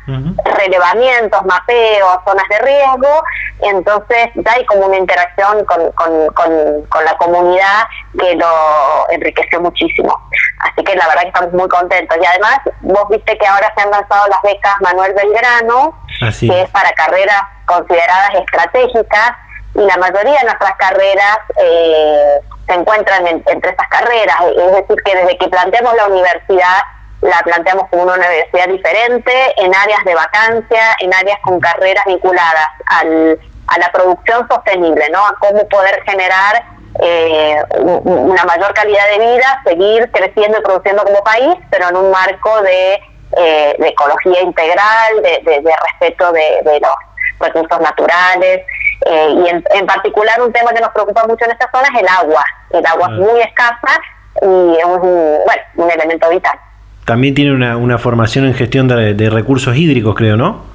[0.58, 3.24] relevamientos, mapeos, zonas de riesgo,
[3.62, 7.86] entonces ya hay como una interacción con, con, con, la comunidad
[8.20, 10.18] que lo enriqueció muchísimo.
[10.60, 12.18] Así que la verdad que estamos muy contentos.
[12.22, 15.98] Y además, vos viste que ahora se han lanzado las becas Manuel Belgrano,
[16.40, 19.32] que es para carreras consideradas estratégicas
[19.76, 25.16] y la mayoría de nuestras carreras eh, se encuentran entre esas carreras, es decir, que
[25.16, 26.80] desde que planteamos la universidad,
[27.22, 32.68] la planteamos como una universidad diferente, en áreas de vacancia, en áreas con carreras vinculadas
[32.88, 35.26] al, a la producción sostenible, ¿no?
[35.26, 36.64] a cómo poder generar
[37.02, 42.12] eh, una mayor calidad de vida, seguir creciendo y produciendo como país, pero en un
[42.12, 43.00] marco de,
[43.38, 46.96] eh, ecología integral, de, de, respeto de, de los
[47.40, 48.62] recursos naturales.
[49.06, 52.08] Eh, y en, particular un tema que nos preocupa mucho en esta zona es el
[52.08, 52.44] agua.
[52.72, 53.20] El agua es mm.
[53.20, 54.02] muy escasa
[54.42, 56.58] y es un, bueno, un elemento vital.
[57.06, 60.66] También tiene una, una formación en gestión de, recursos hídricos, creo, ¿no?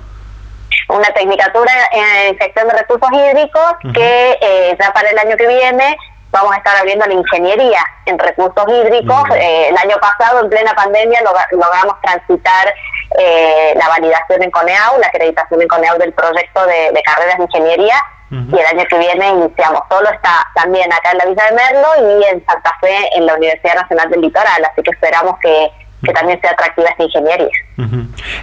[0.89, 5.97] Una tecnicatura en gestión de recursos hídricos que eh, ya para el año que viene
[6.31, 9.23] vamos a estar abriendo la ingeniería en recursos hídricos.
[9.35, 11.21] Eh, el año pasado, en plena pandemia,
[11.53, 12.75] logramos transitar
[13.19, 17.97] eh, la validación en CONEAU, la acreditación en CONEAU del proyecto de, carreras de ingeniería.
[18.31, 19.83] Y el año que viene iniciamos.
[19.89, 21.89] Solo está también acá en la Villa de Merlo
[22.21, 24.65] y en Santa Fe en la Universidad Nacional del Litoral.
[24.71, 27.49] Así que esperamos que que también sea atractiva esta ingeniería.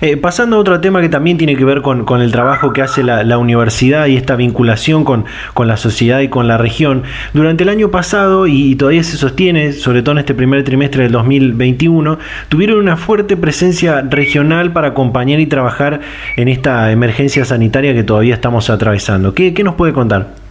[0.02, 2.82] Eh, pasando a otro tema que también tiene que ver con, con el trabajo que
[2.82, 7.04] hace la, universidad y esta vinculación con, con, la sociedad y con la región.
[7.34, 11.12] Durante el año pasado, y, todavía se sostiene, sobre todo en este primer trimestre del
[11.12, 12.18] 2021,
[12.50, 16.02] tuvieron una fuerte presencia regional para acompañar y trabajar
[16.36, 19.34] en esta emergencia sanitaria que todavía estamos atravesando.
[19.34, 20.47] ¿Qué, qué nos puede contar?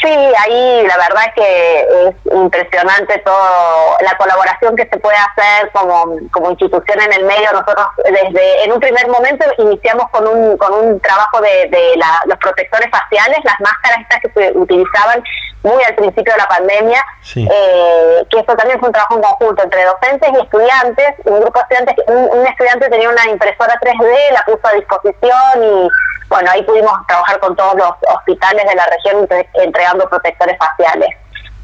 [0.00, 6.16] Sí, ahí la verdad que es impresionante todo la colaboración que se puede hacer como,
[6.30, 7.52] como institución en el medio.
[7.52, 12.38] Nosotros desde en un primer momento iniciamos con un, con un trabajo de, de los
[12.38, 15.22] protectores faciales, las máscaras estas que se utilizaban
[15.62, 17.04] muy al principio de la pandemia,
[17.36, 21.14] eh, que eso también fue un trabajo en conjunto entre docentes y estudiantes.
[21.24, 25.88] Un grupo de estudiantes, un estudiante tenía una impresora 3D, la puso a disposición y
[26.28, 31.10] bueno, ahí pudimos trabajar con todos los hospitales de la región entregando protectores faciales.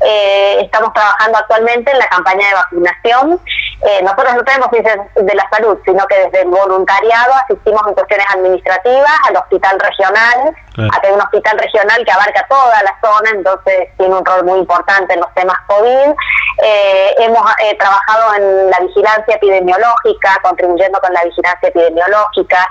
[0.04, 3.40] Eh, estamos trabajando actualmente en la campaña de vacunación.
[3.84, 7.94] Eh, nosotros no tenemos ciencias de la salud, sino que desde el voluntariado asistimos en
[7.94, 10.56] cuestiones administrativas al hospital regional.
[10.92, 14.58] Acá hay un hospital regional que abarca toda la zona, entonces tiene un rol muy
[14.60, 16.14] importante en los temas COVID.
[16.62, 17.42] Eh, hemos
[17.78, 22.66] trabajado en la vigilancia epidemiológica, contribuyendo con la vigilancia epidemiológica.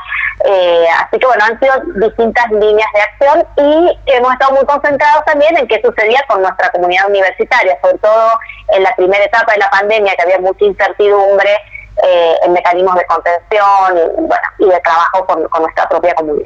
[1.01, 1.73] así que bueno, han sido
[2.07, 6.69] distintas líneas de acción y hemos estado muy concentrados también en qué sucedía con nuestra
[6.71, 11.51] comunidad universitaria, sobre todo en la primera etapa de la pandemia, que había mucha incertidumbre
[12.03, 16.43] eh, en mecanismos de contención y, bueno, y de trabajo con, nuestra propia comunidad.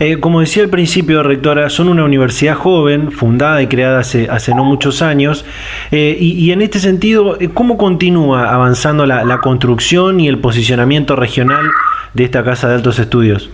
[0.00, 4.54] Eh, como decía al principio, rectora, son una universidad joven, fundada y creada hace, hace
[4.54, 5.46] no muchos años,
[5.90, 11.70] eh, y, en este sentido, ¿cómo continúa avanzando la, la, construcción y el posicionamiento regional
[12.12, 13.48] de esta Casa de Altos Estudios?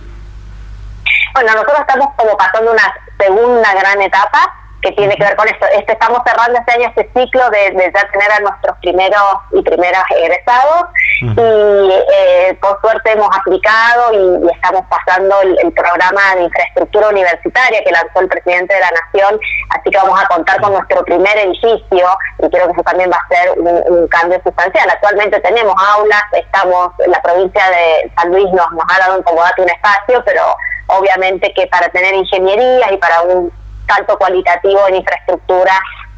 [1.33, 5.65] Bueno, nosotros estamos como pasando una segunda gran etapa, que tiene que ver con esto.
[5.77, 10.03] Este, estamos cerrando este año este ciclo de, ya tener a nuestros primeros y primeras
[10.15, 10.85] egresados
[11.21, 17.91] y eh, por suerte hemos aplicado y, estamos pasando el, programa de infraestructura universitaria que
[17.91, 19.39] lanzó el presidente de la Nación,
[19.69, 22.07] así que vamos a contar con nuestro primer edificio
[22.39, 24.89] y creo que eso también va a ser un, cambio sustancial.
[24.89, 29.69] Actualmente tenemos aulas, estamos, la provincia de San Luis nos, nos ha dado en un
[29.69, 30.43] espacio, pero
[30.87, 33.51] obviamente que para tener ingeniería y para un
[33.93, 35.73] salto cualitativo en infraestructura,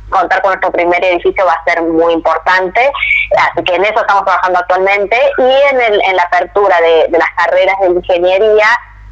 [0.09, 2.91] contar con nuestro primer edificio va a ser muy importante,
[3.37, 5.17] así que en eso estamos trabajando actualmente.
[5.37, 8.67] Y en, el, en la apertura de, las carreras de ingeniería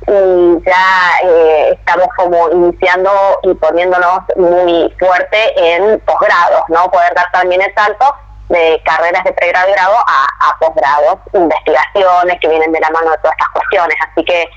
[0.08, 3.12] y ya eh, estamos como iniciando
[3.44, 6.90] y poniéndonos muy fuerte en posgrados, ¿no?
[6.90, 8.16] Poder dar también el salto
[8.50, 13.12] de carreras de pregrado y grado a, a posgrados, investigaciones que vienen de la mano
[13.12, 14.50] de todas estas cuestiones, así que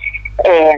[0.45, 0.77] eh,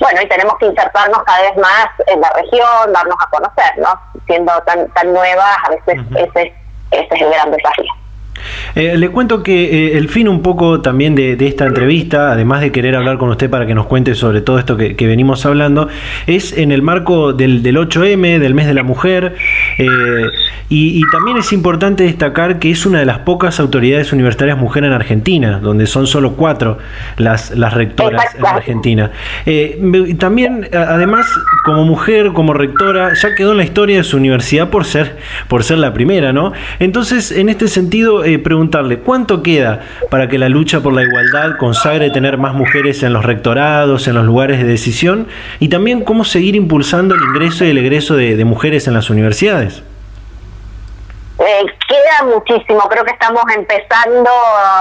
[0.00, 3.88] bueno, y tenemos que insertarnos cada vez más en la región, darnos a conocer, ¿no?
[4.26, 6.54] Siendo tan, tan nuevas, a veces ese,
[6.90, 7.92] ese es el gran desafío.
[8.74, 12.72] Eh, le cuento que eh, el fin un poco también de, esta entrevista, además de
[12.72, 15.88] querer hablar con usted para que nos cuente sobre todo esto que, venimos hablando,
[16.26, 19.34] es en el marco del, 8M, del mes de la mujer,
[19.78, 19.88] eh,
[20.68, 24.94] y, también es importante destacar que es una de las pocas autoridades universitarias mujeres en
[24.94, 26.78] Argentina, donde son solo cuatro
[27.16, 29.10] las, las rectoras en Argentina.
[30.18, 31.26] también, además,
[31.64, 35.16] como mujer, como rectora, ya quedó en la historia de su universidad por ser,
[35.48, 36.52] por ser la primera, ¿no?
[36.78, 41.56] Entonces, en este sentido, eh, preguntarle cuánto queda para que la lucha por la igualdad
[41.58, 46.24] consagre tener más mujeres en los rectorados, en los lugares de decisión, y también cómo
[46.24, 49.82] seguir impulsando el ingreso y el egreso de, mujeres en las universidades.
[51.38, 54.30] Eh, queda muchísimo, creo que estamos empezando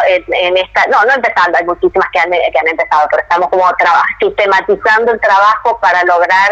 [0.08, 3.66] en, esta, no, no empezando, hay muchísimas que han, que han empezado, pero estamos como
[4.20, 6.50] sistematizando el trabajo para lograr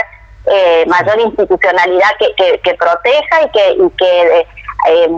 [0.50, 5.10] eh, mayor institucionalidad que, que, proteja y que, y que eh,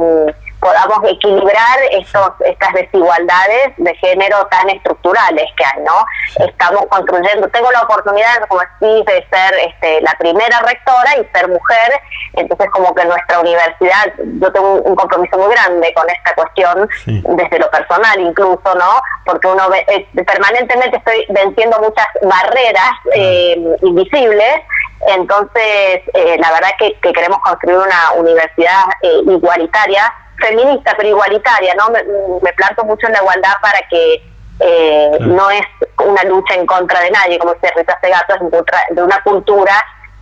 [0.60, 6.06] podamos equilibrar estos, estas desigualdades de género tan estructurales que hay, ¿no?
[6.46, 11.48] Estamos construyendo, tengo la oportunidad, como decís, de ser este, la primera rectora y ser
[11.48, 12.02] mujer,
[12.34, 17.60] entonces como que nuestra universidad, yo tengo un, compromiso muy grande con esta cuestión, desde
[17.60, 19.02] lo personal incluso, ¿no?
[19.26, 24.62] Porque uno ve, eh, permanentemente estoy venciendo muchas barreras eh, invisibles,
[25.08, 31.90] entonces, eh, la verdad que, que, queremos construir una universidad igualitaria feminista pero igualitaria, ¿no?
[31.90, 32.04] Me,
[32.42, 34.24] me, planto mucho en la igualdad para que
[34.60, 35.62] eh, no es
[35.98, 39.22] una lucha en contra de nadie, como dice Rita Segato, es en contra de una
[39.24, 39.74] cultura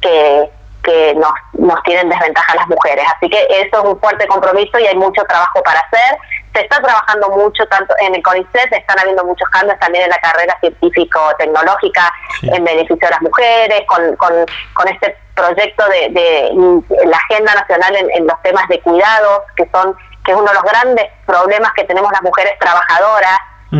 [0.02, 0.50] que,
[0.84, 3.06] que nos, nos tiene en desventaja las mujeres.
[3.16, 6.18] Así que eso es un fuerte compromiso y hay mucho trabajo para hacer.
[6.54, 10.18] Se está trabajando mucho tanto en el CONICET, están habiendo muchos cambios también en la
[10.18, 12.12] carrera científico-tecnológica
[12.44, 14.34] en beneficio de las mujeres, con, con,
[14.74, 19.70] con este proyecto de, de, la Agenda Nacional en, en los temas de cuidados, que
[19.72, 19.96] son
[20.28, 23.38] que es uno de los grandes problemas que tenemos las mujeres trabajadoras,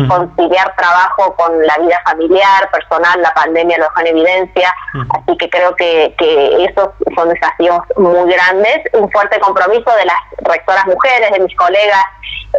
[0.08, 4.74] conciliar trabajo con la vida familiar, personal, la pandemia lo dejó en evidencia,
[5.10, 10.16] así que creo que, que esos son desafíos muy grandes, un fuerte compromiso de las
[10.42, 12.04] rectoras mujeres, de mis colegas,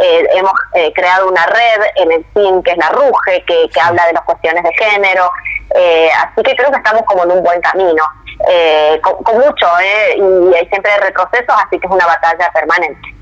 [0.01, 3.81] eh, hemos eh, creado una red en el CIN, que es la RUGE, que, que
[3.81, 5.31] habla de las cuestiones de género,
[5.75, 8.03] eh, así que creo que estamos como en un buen camino.
[8.47, 10.17] Eh, con, mucho, ¿eh?
[10.17, 13.15] y hay siempre retrocesos, así que es una batalla permanente.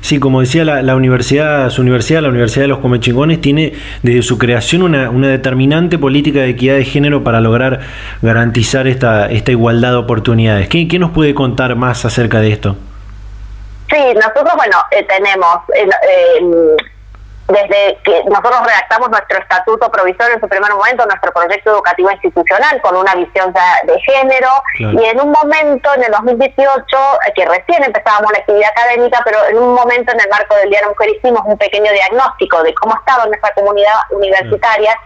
[0.00, 3.72] Sí, como decía la, universidad, su universidad, la Universidad de los Comechingones, tiene
[4.02, 7.80] desde su creación una, una, determinante política de equidad de género para lograr
[8.20, 10.68] garantizar esta, esta igualdad de oportunidades.
[10.68, 12.76] ¿Qué, ¿Qué, nos puede contar más acerca de esto?
[13.90, 16.76] Sí, nosotros, bueno, eh, tenemos eh,
[17.48, 22.80] desde que nosotros redactamos nuestro estatuto provisorio en su primer momento, nuestro proyecto educativo institucional
[22.80, 26.84] con una visión de género y en un momento, en el 2018,
[27.34, 30.78] que recién empezábamos la actividad académica, pero en un momento en el marco del Día
[30.78, 34.96] de la Mujer hicimos un pequeño diagnóstico de cómo estaba nuestra comunidad universitaria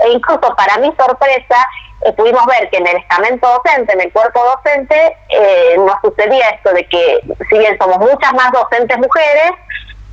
[0.00, 1.56] e incluso para mi sorpresa
[2.04, 6.50] eh, pudimos ver que en el estamento docente, en el cuerpo docente, eh, nos sucedía
[6.50, 7.20] esto de que
[7.50, 9.52] si bien somos muchas más docentes mujeres,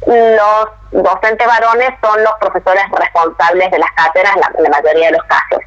[0.06, 5.24] los docentes varones son los profesores responsables de las cátedras en la, mayoría de los
[5.24, 5.60] casos.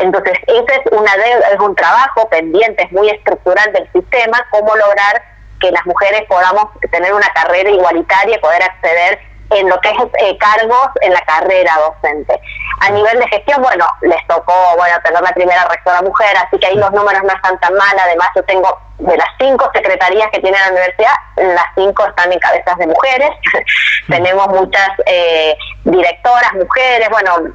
[0.00, 1.12] Entonces, ese es, una
[1.52, 5.22] es un trabajo pendiente, es muy estructural del sistema, cómo lograr
[5.60, 9.18] que las mujeres podamos tener una carrera igualitaria y poder acceder
[9.54, 12.40] en lo que es eh, cargos en la carrera docente.
[12.80, 16.66] A nivel de gestión, bueno, les tocó bueno tener la primera rectora mujer, así que
[16.66, 17.96] ahí los números no están tan mal.
[17.98, 22.38] Además, yo tengo de las cinco secretarías que tiene la universidad, las cinco están en
[22.38, 23.30] cabezas de mujeres.
[24.08, 27.54] Tenemos muchas eh, directoras, mujeres, bueno,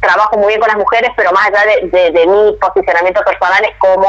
[0.00, 3.76] trabajo muy bien con las mujeres, pero más allá de, de mi posicionamiento personal es
[3.78, 4.06] como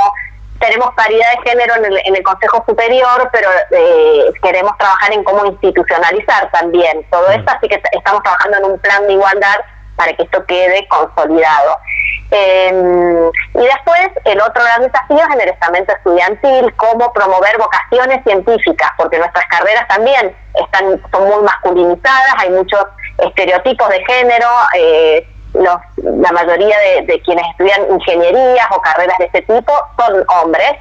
[0.60, 5.24] tenemos paridad de género en el, en el Consejo Superior, pero eh, queremos trabajar en
[5.24, 9.56] cómo institucionalizar también todo esto, así que estamos trabajando en un plan de igualdad
[9.96, 11.78] para que esto quede consolidado.
[12.32, 18.24] Em, y después, el otro gran desafío es en el estamento estudiantil, cómo promover vocaciones
[18.24, 22.86] científicas, porque nuestras carreras también están son muy masculinizadas, hay muchos
[23.20, 24.48] estereotipos de género,
[24.78, 26.76] eh, los, la mayoría
[27.06, 30.74] de, quienes estudian ingenierías o carreras de este tipo son hombres,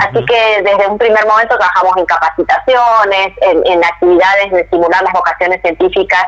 [0.00, 5.60] así que desde un primer momento trabajamos en capacitaciones, en, actividades de estimular las vocaciones
[5.62, 6.24] científicas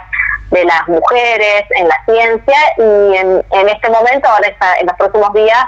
[0.51, 2.59] de las mujeres en la ciencia.
[2.79, 4.49] Y en, en este momento, ahora
[4.79, 5.65] en los próximos días,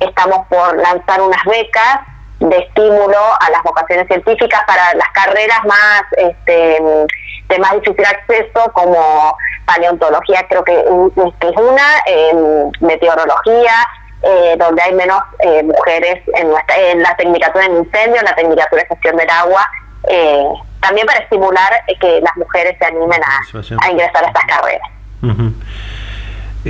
[0.00, 2.00] estamos por lanzar unas becas
[2.40, 6.82] de estímulo a las vocaciones científicas para las carreras más este,
[7.48, 12.02] de más difícil acceso como paleontología creo que, es una,
[12.80, 13.72] meteorología,
[14.22, 18.34] eh, donde hay menos eh, mujeres en, nuestra, en la tecnicatura en incendio, en la
[18.34, 19.66] tecnicatura de gestión del agua,
[20.08, 20.44] eh,
[20.80, 24.88] también para estimular que las mujeres se animen a, ingresar a estas carreras.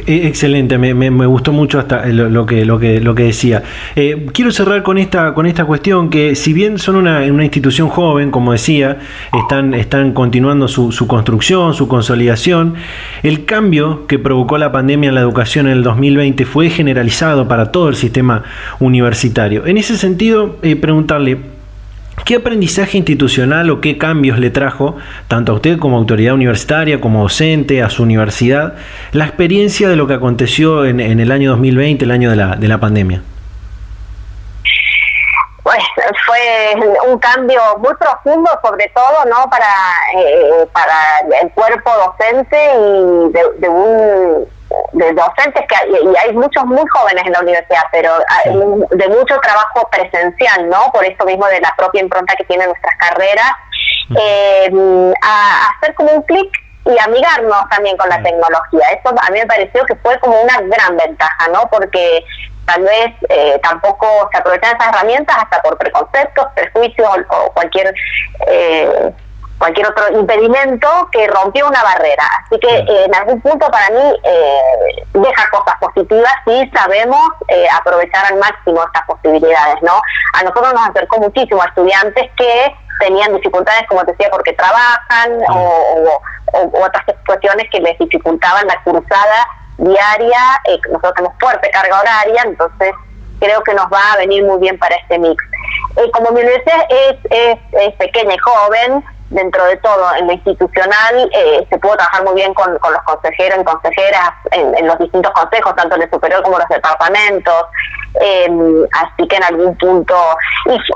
[0.07, 3.63] Excelente, me, me, gustó mucho hasta lo, que lo que lo que decía.
[3.95, 7.89] Eh, quiero cerrar con esta con esta cuestión que si bien son una, una institución
[7.89, 8.99] joven, como decía,
[9.33, 12.75] están están continuando su, su, construcción, su consolidación.
[13.23, 17.73] El cambio que provocó la pandemia en la educación en el 2020 fue generalizado para
[17.73, 18.43] todo el sistema
[18.81, 19.67] universitario.
[19.67, 21.56] En ese sentido, eh, preguntarle
[22.25, 24.97] ¿Qué aprendizaje institucional o qué cambios le trajo,
[25.29, 28.75] tanto a usted como autoridad universitaria, como docente, a su universidad,
[29.13, 32.69] la experiencia de lo que aconteció en, el año 2020, el año de la, de
[32.69, 33.23] la pandemia?
[35.63, 35.79] Pues
[36.27, 36.75] fue
[37.09, 39.67] un cambio muy profundo, sobre todo no para,
[40.17, 44.47] eh, para el cuerpo docente y de un
[44.93, 48.13] de docentes que y hay muchos muy jóvenes en la universidad, pero
[48.91, 50.91] de mucho trabajo presencial, ¿no?
[50.93, 53.53] Por eso mismo de la propia impronta que tienen nuestras carreras,
[54.19, 54.71] eh,
[55.23, 56.51] a, hacer como un clic
[56.85, 58.87] y amigarnos también con la tecnología.
[58.93, 61.69] Eso a mí me pareció que fue como una gran ventaja, ¿no?
[61.71, 62.25] Porque
[62.67, 67.95] tal vez eh, tampoco se aprovechan esas herramientas hasta por preconceptos, prejuicios o, cualquier
[68.47, 69.13] eh,
[69.59, 72.25] cualquier otro impedimento que rompió una barrera.
[72.45, 77.67] Así que eh, en algún punto para mí eh, deja cosas positivas y sabemos eh,
[77.73, 80.01] aprovechar al máximo estas posibilidades, ¿no?
[80.35, 85.39] A nosotros nos acercó muchísimo a estudiantes que tenían dificultades, como te decía, porque trabajan
[85.51, 86.21] o,
[86.73, 89.47] otras cuestiones que les dificultaban la cruzada
[89.79, 90.39] diaria.
[90.89, 92.93] nosotros tenemos fuerte carga horaria, entonces
[93.39, 95.37] creo que nos va a venir muy bien para este mix.
[96.15, 101.31] como mi universidad es, es, es pequeña y joven, dentro de todo, en lo institucional,
[101.33, 105.75] eh, se pudo trabajar muy bien con, los consejeros y consejeras en, los distintos consejos,
[105.75, 107.65] tanto en el superior como en los departamentos.
[108.19, 110.17] Em, así que en algún punto,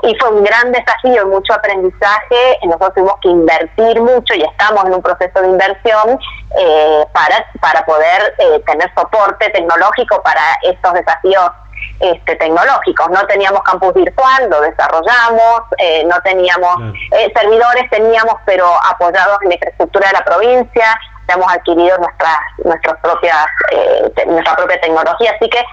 [0.03, 2.57] y, fue un gran desafío y mucho aprendizaje.
[2.63, 6.19] Nosotros tuvimos que invertir mucho y estamos en un proceso de inversión
[6.57, 11.51] eh, para, para poder eh, tener soporte tecnológico para estos desafíos
[11.99, 13.09] este, tecnológicos.
[13.09, 16.75] No teníamos campus virtual, lo desarrollamos, eh, no teníamos
[17.11, 22.97] eh, servidores, teníamos, pero apoyados en la infraestructura de la provincia, hemos adquirido nuestras, nuestras
[22.99, 25.31] propias, eh, nuestra propia tecnología.
[25.35, 25.63] Así que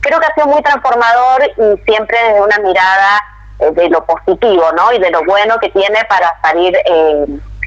[0.00, 3.20] creo que ha sido muy transformador y siempre desde una mirada
[3.58, 4.92] eh, de lo positivo, ¿no?
[4.92, 6.76] Y de lo bueno que tiene para salir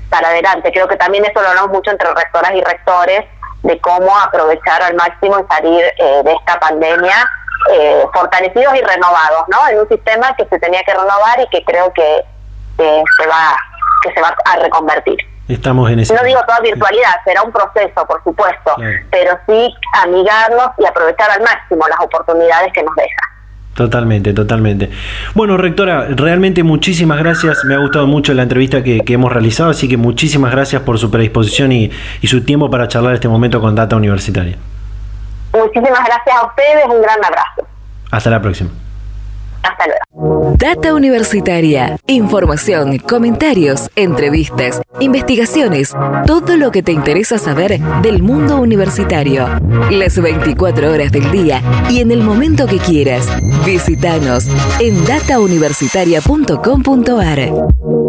[0.10, 0.72] para adelante.
[0.72, 3.26] Creo que también eso lo hablamos mucho entre rectoras y rectores,
[3.64, 7.16] de cómo aprovechar al máximo y salir eh, de esta pandemia
[8.14, 9.58] fortalecidos y renovados, ¿no?
[9.70, 12.24] En un sistema que se tenía que renovar y que creo que,
[12.78, 13.58] se va
[14.04, 15.18] que se va a reconvertir.
[15.48, 16.14] Estamos en ese.
[16.14, 18.76] No digo toda virtualidad, será un proceso, por supuesto,
[19.10, 23.32] pero sí amigarnos y aprovechar al máximo las oportunidades que nos deja.
[23.76, 24.90] Totalmente, totalmente.
[25.34, 27.64] Bueno, rectora, realmente muchísimas gracias.
[27.66, 31.10] Me ha gustado mucho la entrevista que, hemos realizado, así que muchísimas gracias por su
[31.10, 31.92] predisposición y,
[32.22, 34.58] y su tiempo para charlar este momento con Data Universitaria.
[35.54, 37.66] Muchísimas gracias a ustedes, un gran abrazo.
[38.12, 38.70] Hasta la próxima.
[39.64, 40.02] Hasta luego.
[40.58, 41.98] Data Universitaria.
[42.08, 45.96] Información, comentarios, entrevistas, investigaciones,
[46.26, 49.48] todo lo que te interesa saber del mundo universitario.
[49.92, 53.28] Las 24 horas del día y en el momento que quieras.
[53.66, 54.48] Visítanos
[54.80, 58.01] en datauniversitaria.com.ar.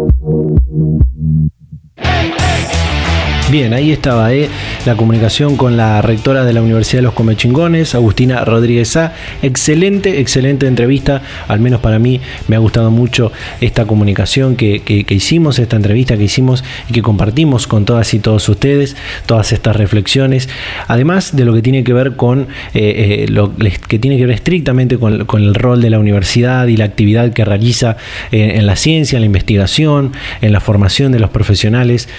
[3.53, 4.49] Bien, ahí estaba eh,
[4.83, 9.13] la comunicación con la rectora de la Universidad de los Comechingones, Agustina Rodríguez A.
[9.43, 13.31] Excelente, excelente entrevista, al menos para mí me ha gustado mucho
[13.61, 18.49] esta comunicación que, hicimos, esta entrevista que hicimos y que compartimos con todas y todos
[18.49, 18.95] ustedes,
[19.27, 20.49] todas estas reflexiones,
[20.87, 24.33] además de lo que tiene que ver con eh, eh, lo que tiene que ver
[24.33, 27.97] estrictamente con, el rol de la universidad y la actividad que realiza
[28.31, 32.09] en la ciencia, en la investigación, en la formación de los profesionales,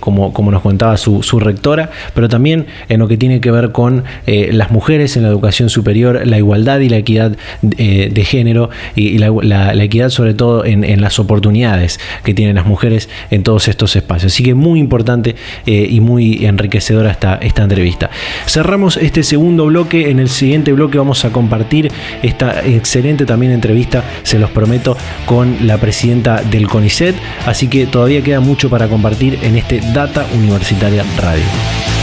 [0.00, 4.02] como, como nos contaba su, rectora, pero también en lo que tiene que ver con
[4.26, 7.36] eh, las mujeres en la educación superior, la igualdad y la equidad
[7.78, 13.08] eh, de género y, la, equidad sobre todo en, las oportunidades que tienen las mujeres
[13.30, 14.32] en todos estos espacios.
[14.32, 18.10] Así que muy importante eh, y muy enriquecedora esta, esta entrevista.
[18.46, 24.02] Cerramos este segundo bloque, en el siguiente bloque vamos a compartir esta excelente también entrevista,
[24.24, 24.96] se los prometo,
[25.26, 27.14] con la presidenta del CONICET,
[27.46, 31.93] así que todavía queda mucho para compartir en este Data Universitario Universitaria Radio.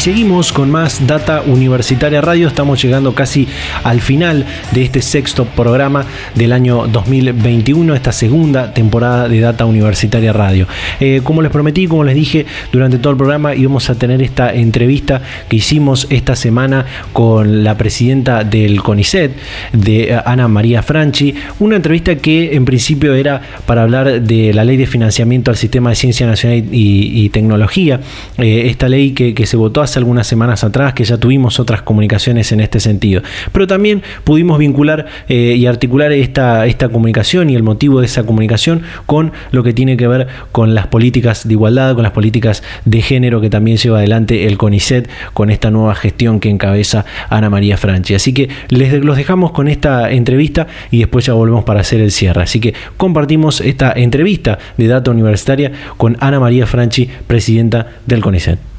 [0.00, 2.48] Seguimos con más Data Universitaria Radio.
[2.48, 3.46] Estamos llegando casi
[3.84, 10.32] al final de este sexto programa del año 2021, esta segunda temporada de Data Universitaria
[10.32, 10.66] Radio.
[11.00, 14.54] Eh, como les prometí, como les dije durante todo el programa, íbamos a tener esta
[14.54, 15.20] entrevista
[15.50, 19.32] que hicimos esta semana con la presidenta del CONICET,
[19.74, 21.34] de eh, Ana María Franchi.
[21.58, 25.90] Una entrevista que en principio era para hablar de la ley de financiamiento al sistema
[25.90, 28.00] de ciencia nacional y, tecnología.
[28.38, 31.82] Eh, esta ley que, que se votó hace algunas semanas atrás, que ya tuvimos otras
[31.82, 33.22] comunicaciones en este sentido.
[33.52, 38.24] Pero también pudimos vincular eh, y articular esta, esta comunicación y el motivo de esa
[38.24, 42.62] comunicación con lo que tiene que ver con las políticas de igualdad, con las políticas
[42.84, 47.50] de género que también lleva adelante el CONICET con esta nueva gestión que encabeza Ana
[47.50, 48.14] María Franchi.
[48.14, 52.10] Así que les los dejamos con esta entrevista y después ya volvemos para hacer el
[52.10, 52.42] cierre.
[52.42, 58.69] Así que compartimos esta entrevista de Data Universitaria con Ana María Franchi, presidenta del CONICET.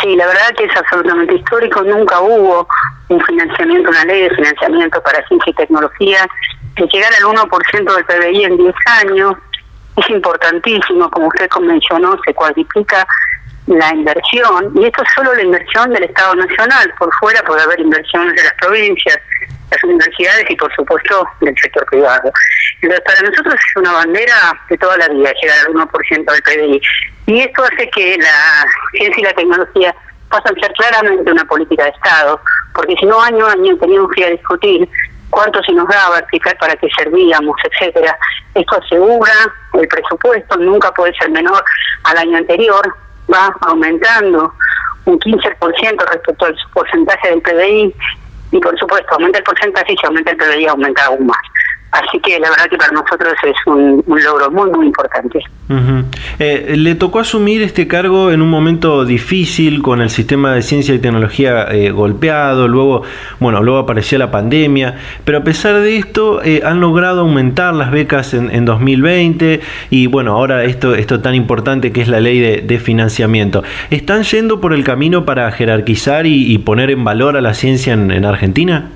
[0.00, 1.82] Sí, la verdad que es absolutamente histórico.
[1.82, 2.68] Nunca hubo
[3.08, 6.26] un financiamiento, una ley de financiamiento para ciencia y tecnología
[6.76, 9.34] que llegara al 1% del PBI en 10 años.
[9.96, 13.06] Es importantísimo, como usted mencionó, se cuadriplica
[13.66, 17.80] la inversión, y esto es solo la inversión del Estado Nacional, por fuera puede haber
[17.80, 19.18] inversiones de las provincias,
[19.70, 22.30] las universidades y por supuesto del sector privado.
[22.80, 26.82] Entonces para nosotros es una bandera de toda la vida llegar al 1% del PBI.
[27.26, 29.94] Y esto hace que la ciencia y la tecnología
[30.28, 32.40] pasen a ser claramente una política de Estado,
[32.74, 34.88] porque si no año a año teníamos que ir a discutir
[35.30, 38.16] cuánto se nos daba, explicar para qué servíamos, etcétera.
[38.54, 39.32] Esto asegura
[39.74, 41.62] el presupuesto, nunca puede ser menor
[42.04, 42.94] al año anterior,
[43.32, 44.52] va aumentando
[45.04, 47.94] un 15% respecto al porcentaje del PBI
[48.50, 51.38] y por supuesto aumenta el porcentaje y si aumenta el PBI aumenta aún más.
[51.92, 55.38] Así que la verdad que para nosotros es un, logro muy, muy importante.
[56.38, 60.94] Eh, le tocó asumir este cargo en un momento difícil con el sistema de ciencia
[60.94, 63.02] y tecnología eh, golpeado, luego,
[63.40, 67.90] bueno, luego apareció la pandemia, pero a pesar de esto eh, han logrado aumentar las
[67.90, 69.60] becas en, 2020
[69.90, 73.62] y bueno, ahora esto, esto tan importante que es la ley de, financiamiento.
[73.90, 78.24] ¿Están yendo por el camino para jerarquizar y, poner en valor a la ciencia en
[78.24, 78.90] Argentina?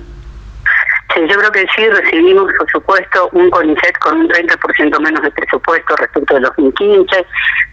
[1.13, 5.31] Sí, yo creo que sí recibimos, por supuesto, un CONICET con un 30% menos de
[5.31, 7.25] presupuesto respecto de 2015,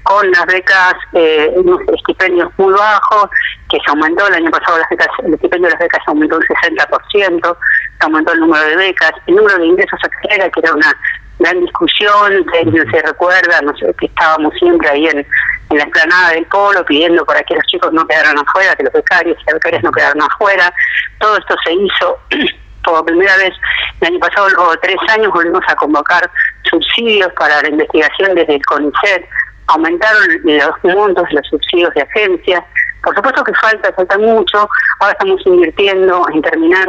[0.03, 3.31] con las becas, eh, unos estipendios muy bajos,
[3.69, 6.43] que se aumentó el año pasado las becas, el estipendio de las becas aumentó un
[6.43, 7.57] 60%,
[8.01, 10.97] se aumentó el número de becas, el número de ingresos a carrera, que era una
[11.39, 16.31] gran discusión, se, se recuerda, no sé, que estábamos siempre ahí en, en la explanada
[16.31, 19.55] del polo pidiendo para que los chicos no quedaran afuera, que los becarios y las
[19.55, 20.73] becarias no quedaran afuera.
[21.21, 22.19] Todo esto se hizo
[22.93, 23.53] por primera vez
[24.01, 26.31] el año pasado, luego tres años, volvimos a convocar
[26.69, 29.29] subsidios para la investigación desde el CONICET,
[29.67, 32.65] aumentaron los montos de los subsidios de agencias.
[33.03, 34.69] Por supuesto que falta, falta mucho.
[35.01, 36.89] Ahora estamos invirtiendo en terminar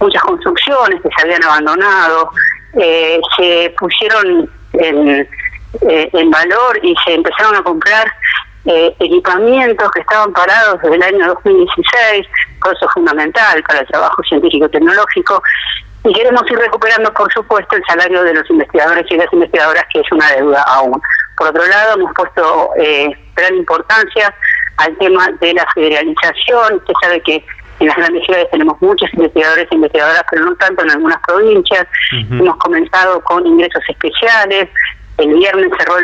[0.00, 2.30] muchas construcciones que se habían abandonado.
[2.74, 5.28] Eh, se pusieron eh,
[5.80, 8.12] en valor y se empezaron a comprar
[8.66, 12.26] eh, equipamientos que estaban parados desde el año 2016,
[12.60, 15.42] por eso es fundamental para el trabajo científico-tecnológico,
[16.04, 20.00] y queremos ir recuperando, por supuesto, el salario de los investigadores y las investigadoras, que
[20.00, 21.00] es una deuda aún.
[21.36, 24.34] Por otro lado, hemos puesto eh, gran importancia
[24.76, 26.74] al tema de la federalización.
[26.74, 27.44] Usted sabe que
[27.80, 31.86] en las grandes ciudades tenemos muchos investigadores e investigadoras, pero no tanto en algunas provincias.
[32.12, 34.68] Hemos comenzado con ingresos especiales,
[35.18, 35.94] el viernes cerró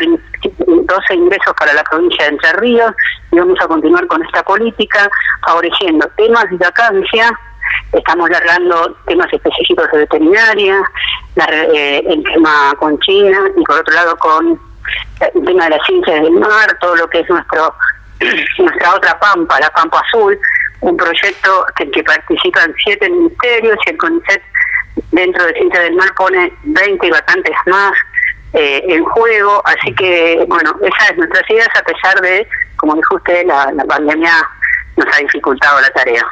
[0.66, 2.92] 12 ingresos para la provincia de Entre Ríos
[3.32, 5.11] y vamos a continuar con esta política
[5.44, 7.38] favoreciendo temas de vacancia.
[7.92, 10.80] Estamos largando temas específicos de veterinaria,
[11.36, 14.61] eh, el tema con China y por otro lado con
[15.20, 17.74] el tema de las ciencias del mar, todo lo que es nuestro
[18.58, 20.38] nuestra otra Pampa, la Pampa Azul,
[20.82, 24.42] un proyecto en que participan siete ministerios y el CONICET
[25.12, 27.92] dentro de Ciencias del Mar pone 20 vacantes más
[28.53, 32.46] eh, en juego, así que, bueno, esa es nuestra idea, a pesar de,
[32.76, 34.32] como dijo usted, la, pandemia
[34.96, 36.26] nos ha dificultado la tarea.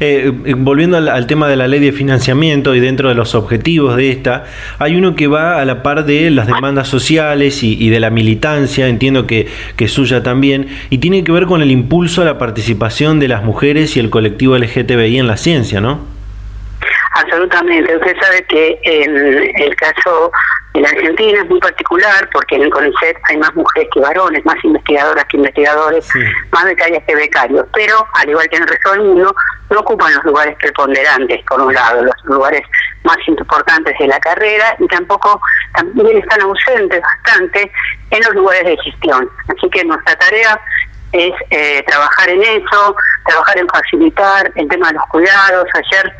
[0.00, 4.10] Eh, volviendo al, tema de la ley de financiamiento y dentro de los objetivos de
[4.10, 4.44] esta,
[4.80, 8.10] hay uno que va a la par de las demandas sociales y, y de la
[8.10, 12.38] militancia, entiendo que, que, suya también, y tiene que ver con el impulso a la
[12.38, 16.00] participación de las mujeres y el colectivo LGTBI en la ciencia, ¿no?
[17.14, 17.96] Absolutamente.
[17.96, 20.32] Usted sabe que el, el caso
[20.74, 24.62] en Argentina es muy particular porque en el CONICET hay más mujeres que varones, más
[24.62, 26.08] investigadoras que investigadores,
[26.52, 29.34] más becarias que becarios, pero al igual que en el resto del mundo,
[29.70, 32.62] no ocupan los lugares preponderantes, por un lado, los lugares
[33.04, 35.40] más importantes de la carrera y tampoco
[35.74, 37.70] también están ausentes bastante
[38.10, 39.28] en los lugares de gestión.
[39.48, 40.60] Así que nuestra tarea
[41.12, 42.96] es eh, trabajar en eso,
[43.26, 45.66] trabajar en facilitar el tema de los cuidados.
[45.74, 46.12] Ayer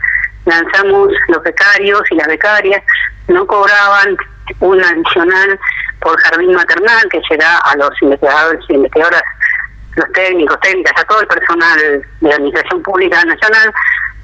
[0.46, 2.82] lanzamos los becarios y las becarias,
[3.28, 4.16] no cobraban
[4.60, 5.58] un adicional
[6.00, 9.22] por jardín maternal que se da a los investigadores y investigadoras,
[9.96, 11.78] los técnicos, técnicas, a todo el personal
[12.20, 13.72] de la Administración Pública Nacional.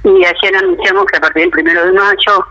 [0.05, 2.47] Y ayer anunciamos que a partir del primero de mayo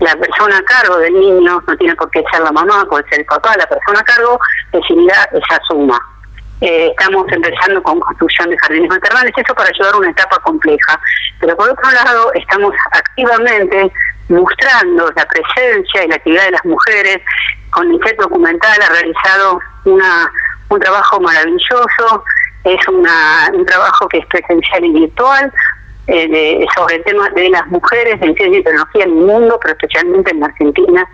[0.00, 3.20] la persona a cargo del niño, no tiene por qué ser la mamá, puede ser
[3.20, 4.38] el papá, la persona a cargo
[4.72, 6.00] recibirá esa suma.
[6.60, 11.00] Eh, estamos empezando con construcción de jardines maternales, eso para ayudar a una etapa compleja.
[11.40, 13.92] Pero por otro lado, estamos activamente
[14.28, 17.18] mostrando la presencia y la actividad de las mujeres.
[17.70, 20.30] Con set documental ha realizado una,
[20.68, 22.24] un trabajo maravilloso,
[22.64, 25.52] es una, un trabajo que es presencial y virtual,
[26.06, 29.72] eh, sobre el tema de las mujeres en ciencia y tecnología en el mundo, pero
[29.74, 31.08] especialmente en Argentina,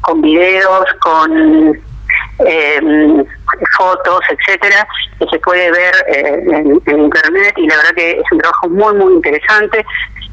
[0.00, 1.78] con videos, con
[2.46, 3.24] eh,
[3.76, 4.86] fotos, etcétera,
[5.18, 8.94] que se puede ver eh, en, internet y la verdad que es un trabajo muy,
[8.94, 9.84] muy interesante.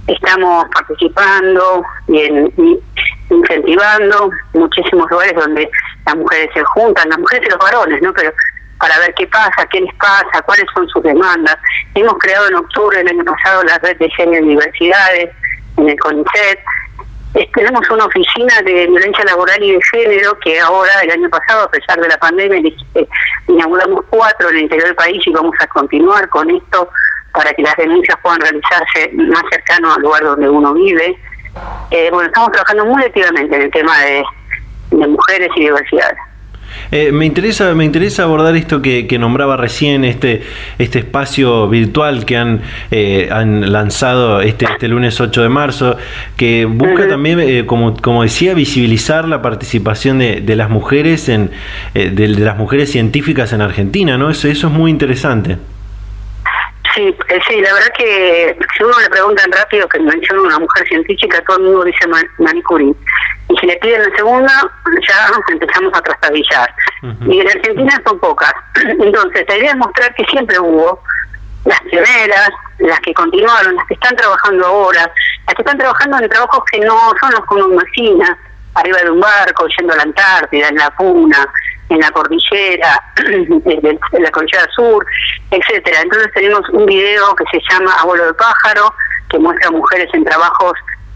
[0.07, 2.79] Estamos participando y,
[3.29, 5.69] incentivando muchísimos lugares donde
[6.05, 8.13] las mujeres se juntan, las mujeres y los varones, ¿no?
[8.13, 8.31] Pero
[8.79, 11.57] para ver qué pasa, qué les pasa, cuáles son sus demandas.
[11.95, 15.29] Hemos creado en octubre del año pasado la red de género y diversidades
[15.77, 16.59] en el CONICET,
[17.53, 21.71] tenemos una oficina de violencia laboral y de género que ahora, el año pasado, a
[21.71, 23.07] pesar de la pandemia, eh,
[23.47, 26.89] inauguramos cuatro en el interior del país y vamos a continuar con esto
[27.37, 31.15] para que las denuncias puedan realizarse más cercano al lugar donde uno vive.
[31.91, 34.23] Eh, bueno, estamos trabajando muy activamente en el tema de,
[34.89, 36.15] de mujeres y diversidad.
[36.91, 40.41] Eh, me interesa, me interesa abordar esto que, nombraba recién, este,
[40.79, 45.97] este espacio virtual que han, eh, han lanzado este, este lunes 8 de marzo,
[46.37, 51.51] que busca también, eh, como, como decía, visibilizar la participación de, de las mujeres en,
[51.93, 54.31] de, las mujeres científicas en Argentina, ¿no?
[54.31, 55.57] Eso, eso es muy interesante.
[56.97, 57.15] Sí,
[57.47, 61.57] sí, la verdad que si uno le preguntan rápido que menciona una mujer científica, todo
[61.57, 62.07] el mundo dice
[62.39, 62.95] Marie Curie
[63.49, 64.51] y si le piden la segunda,
[65.07, 66.73] ya empezamos a trastabillar.
[67.27, 68.51] Y en Argentina son pocas.
[68.99, 70.99] Entonces, la idea es mostrar que siempre hubo
[71.65, 75.11] las pioneras, las que continuaron, las que están trabajando ahora,
[75.45, 78.37] las que están trabajando en trabajos que no son los que uno imagina,
[78.73, 81.47] arriba de un barco, yendo a la Antártida, en la Puna,
[81.89, 85.05] en la cordillera, en la cordillera sur,
[85.51, 86.01] etcétera.
[86.01, 88.93] Entonces tenemos un video que se llama Abuelo de pájaro,
[89.29, 90.73] que muestra mujeres en trabajos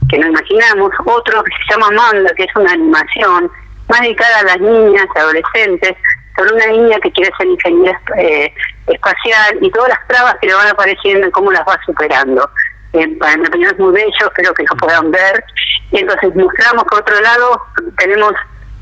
[0.09, 3.51] que no imaginamos, otro que se llama Manda, que es una animación
[3.87, 5.95] más dedicada a las niñas, adolescentes,
[6.35, 8.53] sobre una niña que quiere ser ingeniera eh,
[8.87, 12.49] espacial y todas las trabas que le van apareciendo y cómo las va superando.
[12.93, 15.43] Eh, para mi opinión es muy bello, espero que lo puedan ver.
[15.91, 17.61] Y entonces mostramos, por otro lado,
[17.97, 18.33] tenemos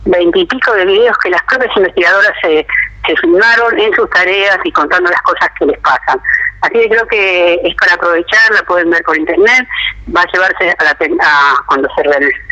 [0.05, 2.65] veintipico de videos que las propias investigadoras se,
[3.07, 6.21] se filmaron en sus tareas y contando las cosas que les pasan.
[6.61, 9.67] Así que creo que es para aprovechar, la pueden ver por internet,
[10.15, 12.03] va a llevarse a, la, a cuando se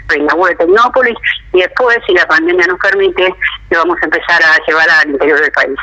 [0.08, 1.18] reinaugure Tecnópolis
[1.54, 3.34] y después, si la pandemia nos permite,
[3.70, 5.78] lo vamos a empezar a llevar al interior del país.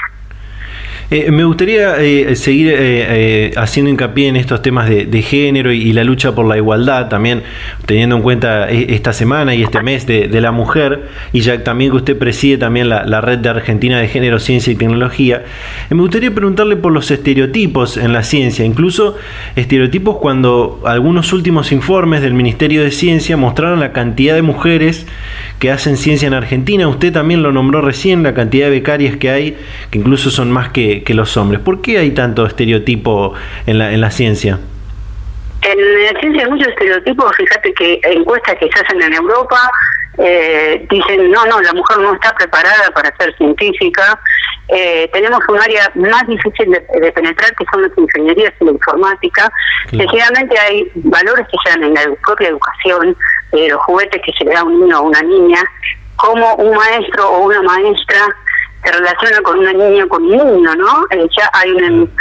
[1.11, 6.03] Eh, me gustaría eh, seguir eh, haciendo hincapié en estos temas de, género y, la
[6.03, 7.43] lucha por la igualdad, también
[7.87, 11.99] teniendo en cuenta esta semana y este mes de, la mujer, y ya también que
[11.99, 15.45] usted preside también la, red de Argentina de Género, Ciencia y Tecnología.
[15.91, 19.17] me gustaría preguntarle por los estereotipos en la ciencia, incluso
[19.57, 25.07] estereotipos cuando algunos últimos informes del Ministerio de Ciencia mostraron la cantidad de mujeres
[25.65, 26.87] que hacen ciencia en Argentina.
[26.87, 29.57] Usted también lo nombró recién, la cantidad de becarias que hay,
[29.91, 31.59] que incluso son más que que, los hombres.
[31.63, 33.33] ¿Por qué hay tanto estereotipo
[33.67, 34.59] en la, en la ciencia?
[35.63, 39.57] En la ciencia hay muchos estereotipos, fíjate que encuestas que se hacen en Europa
[40.19, 44.19] eh, dicen, no, no, la mujer no está preparada para ser científica.
[44.69, 49.51] Eh, tenemos un área más difícil de, penetrar que son las ingenierías y la informática.
[49.91, 53.17] Sencillamente hay valores que se dan en la propia educación,
[53.63, 55.63] de los juguetes que se le da a un niño o una niña,
[56.17, 58.19] como un maestro o una maestra
[58.85, 61.05] se relaciona con una niña o con un niño, ¿no?
[61.11, 62.15] Eh, ya hay un,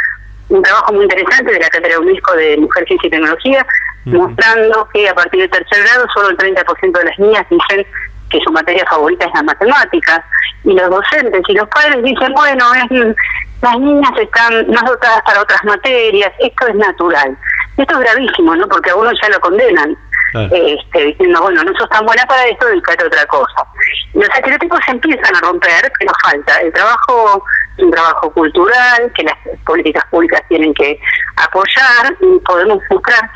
[0.63, 3.65] trabajo muy interesante de la Cátedra UNESCO de Mujer, Ciencia y Tecnología,
[4.05, 7.85] mostrando que a partir del tercer grado solo el 30% de las niñas dicen
[8.29, 10.25] que su materia favorita es la matemática.
[10.63, 13.15] Y los docentes y los padres dicen, bueno, es,
[13.61, 17.37] las niñas están más dotadas para otras materias, esto es natural.
[17.77, 18.67] Esto es gravísimo, ¿no?
[18.67, 19.97] Porque a uno ya lo condenan.
[20.33, 23.65] Este, diciendo, bueno, no sos tan buena para esto, dedicate a otra cosa.
[24.13, 26.59] Los estereotipos se empiezan a romper, pero falta.
[26.61, 27.43] El trabajo
[27.77, 30.99] un trabajo cultural que las políticas públicas tienen que
[31.37, 33.29] apoyar y podemos buscar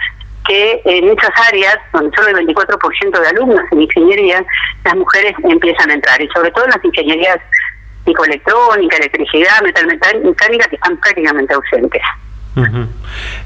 [0.45, 4.45] que en muchas áreas, donde solo el 24% de alumnos en ingeniería,
[4.85, 7.37] las mujeres empiezan a entrar, y sobre todo en las ingenierías
[8.05, 9.87] psicoelectrónica, electricidad, metal
[10.23, 12.01] mecánica, que están prácticamente ausentes.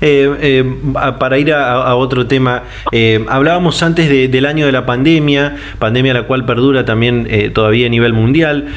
[0.02, 0.64] Eh, eh,
[1.20, 6.24] para ir a, otro tema, eh, hablábamos antes del año de la pandemia, pandemia la
[6.24, 8.68] cual perdura también todavía a nivel mundial,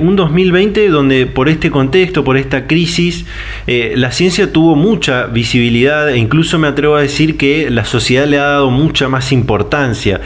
[0.00, 3.26] un 2020 donde por este contexto, por esta crisis,
[3.66, 8.38] la ciencia tuvo mucha visibilidad e incluso me atrevo a decir que la sociedad le
[8.38, 10.20] ha dado mucha más importancia.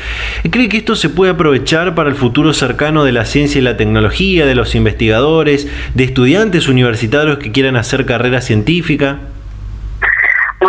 [0.50, 3.76] ¿Cree que esto se puede aprovechar para el futuro cercano de la ciencia y la
[3.76, 9.18] tecnología, de los investigadores, de estudiantes universitarios que quieran hacer carrera científica?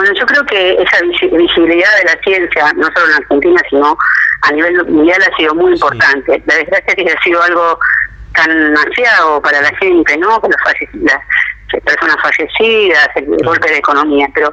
[0.07, 3.97] Bueno, yo creo que esa visibilidad de la ciencia, no solo en Argentina, sino
[4.43, 6.41] a nivel mundial, ha sido muy importante.
[6.45, 7.77] La desgracia es que ha sido algo
[8.33, 10.39] tan demasiado para la gente, ¿no?
[10.39, 11.19] Con las,
[11.83, 14.49] personas fallecidas, el golpe de economía, pero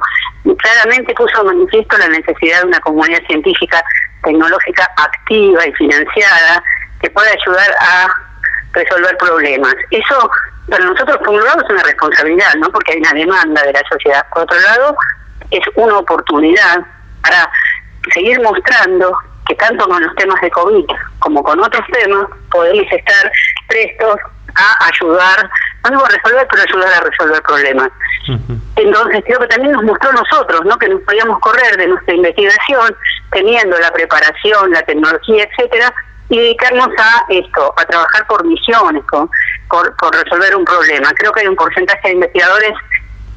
[0.57, 3.81] claramente puso manifiesto la necesidad de una comunidad científica
[4.25, 6.61] tecnológica activa y financiada
[6.99, 8.07] que pueda ayudar a
[8.73, 9.75] resolver problemas.
[9.91, 10.29] Eso
[10.69, 12.69] para nosotros, por un lado, es una responsabilidad, ¿no?
[12.69, 14.25] Porque hay una demanda de la sociedad.
[14.33, 14.97] Por otro lado,
[15.51, 16.85] es una oportunidad
[17.21, 17.49] para
[18.13, 19.17] seguir mostrando
[19.47, 20.85] que tanto con los temas de COVID
[21.19, 23.31] como con otros temas podemos estar
[23.67, 24.17] prestos
[24.55, 25.49] a ayudar,
[25.83, 27.89] no digo a resolver, pero ayudar a resolver problemas.
[28.75, 30.77] Entonces creo que también nos mostró nosotros, ¿no?
[30.77, 32.95] Que nos podíamos correr de nuestra investigación,
[33.31, 35.93] teniendo la preparación, la tecnología, etcétera,
[36.29, 39.29] y dedicarnos a esto, a trabajar por misiones, por,
[39.97, 41.11] por resolver un problema.
[41.15, 42.71] Creo que hay un porcentaje de investigadores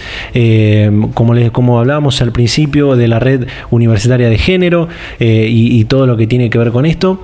[1.15, 4.89] como, les, como hablábamos al principio de la red universitaria de género,
[5.19, 7.21] eh, y, todo lo que tiene que ver con esto.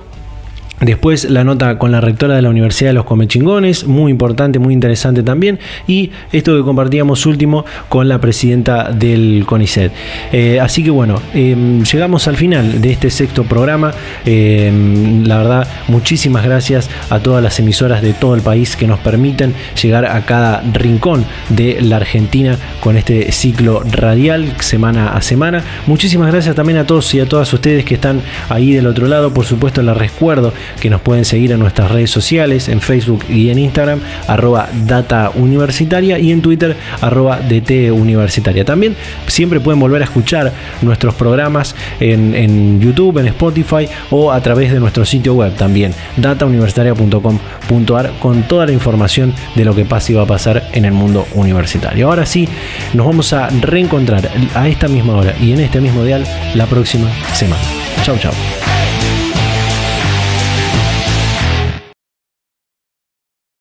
[0.81, 4.73] Después la nota con la rectora de la Universidad de los Comechingones, muy importante, muy
[4.73, 5.59] interesante también.
[5.87, 9.91] Y esto que compartíamos último con la presidenta del CONICET.
[10.31, 13.93] Eh, así que bueno, em, llegamos al final de este sexto programa.
[14.25, 18.99] Em, la verdad, muchísimas gracias a todas las emisoras de todo el país que nos
[18.99, 25.63] permiten llegar a cada rincón de la Argentina con este ciclo radial semana a semana.
[25.85, 29.31] Muchísimas gracias también a todos y a todas ustedes que están ahí del otro lado.
[29.31, 33.49] Por supuesto, les recuerdo que nos pueden seguir en nuestras redes sociales, en Facebook y
[33.49, 38.65] en Instagram, arroba data universitaria y en Twitter, arroba DT universitaria.
[38.65, 38.95] También
[39.27, 40.51] siempre pueden volver a escuchar
[40.81, 48.11] nuestros programas en, YouTube, en Spotify o a través de nuestro sitio web también, datauniversitaria.com.ar
[48.19, 51.27] con toda la información de lo que pasa y va a pasar en el mundo
[51.35, 52.07] universitario.
[52.09, 52.47] Ahora sí,
[52.93, 56.23] nos vamos a reencontrar a esta misma hora y en este mismo dial
[56.55, 57.61] la próxima semana.
[58.03, 58.31] Chau, chau.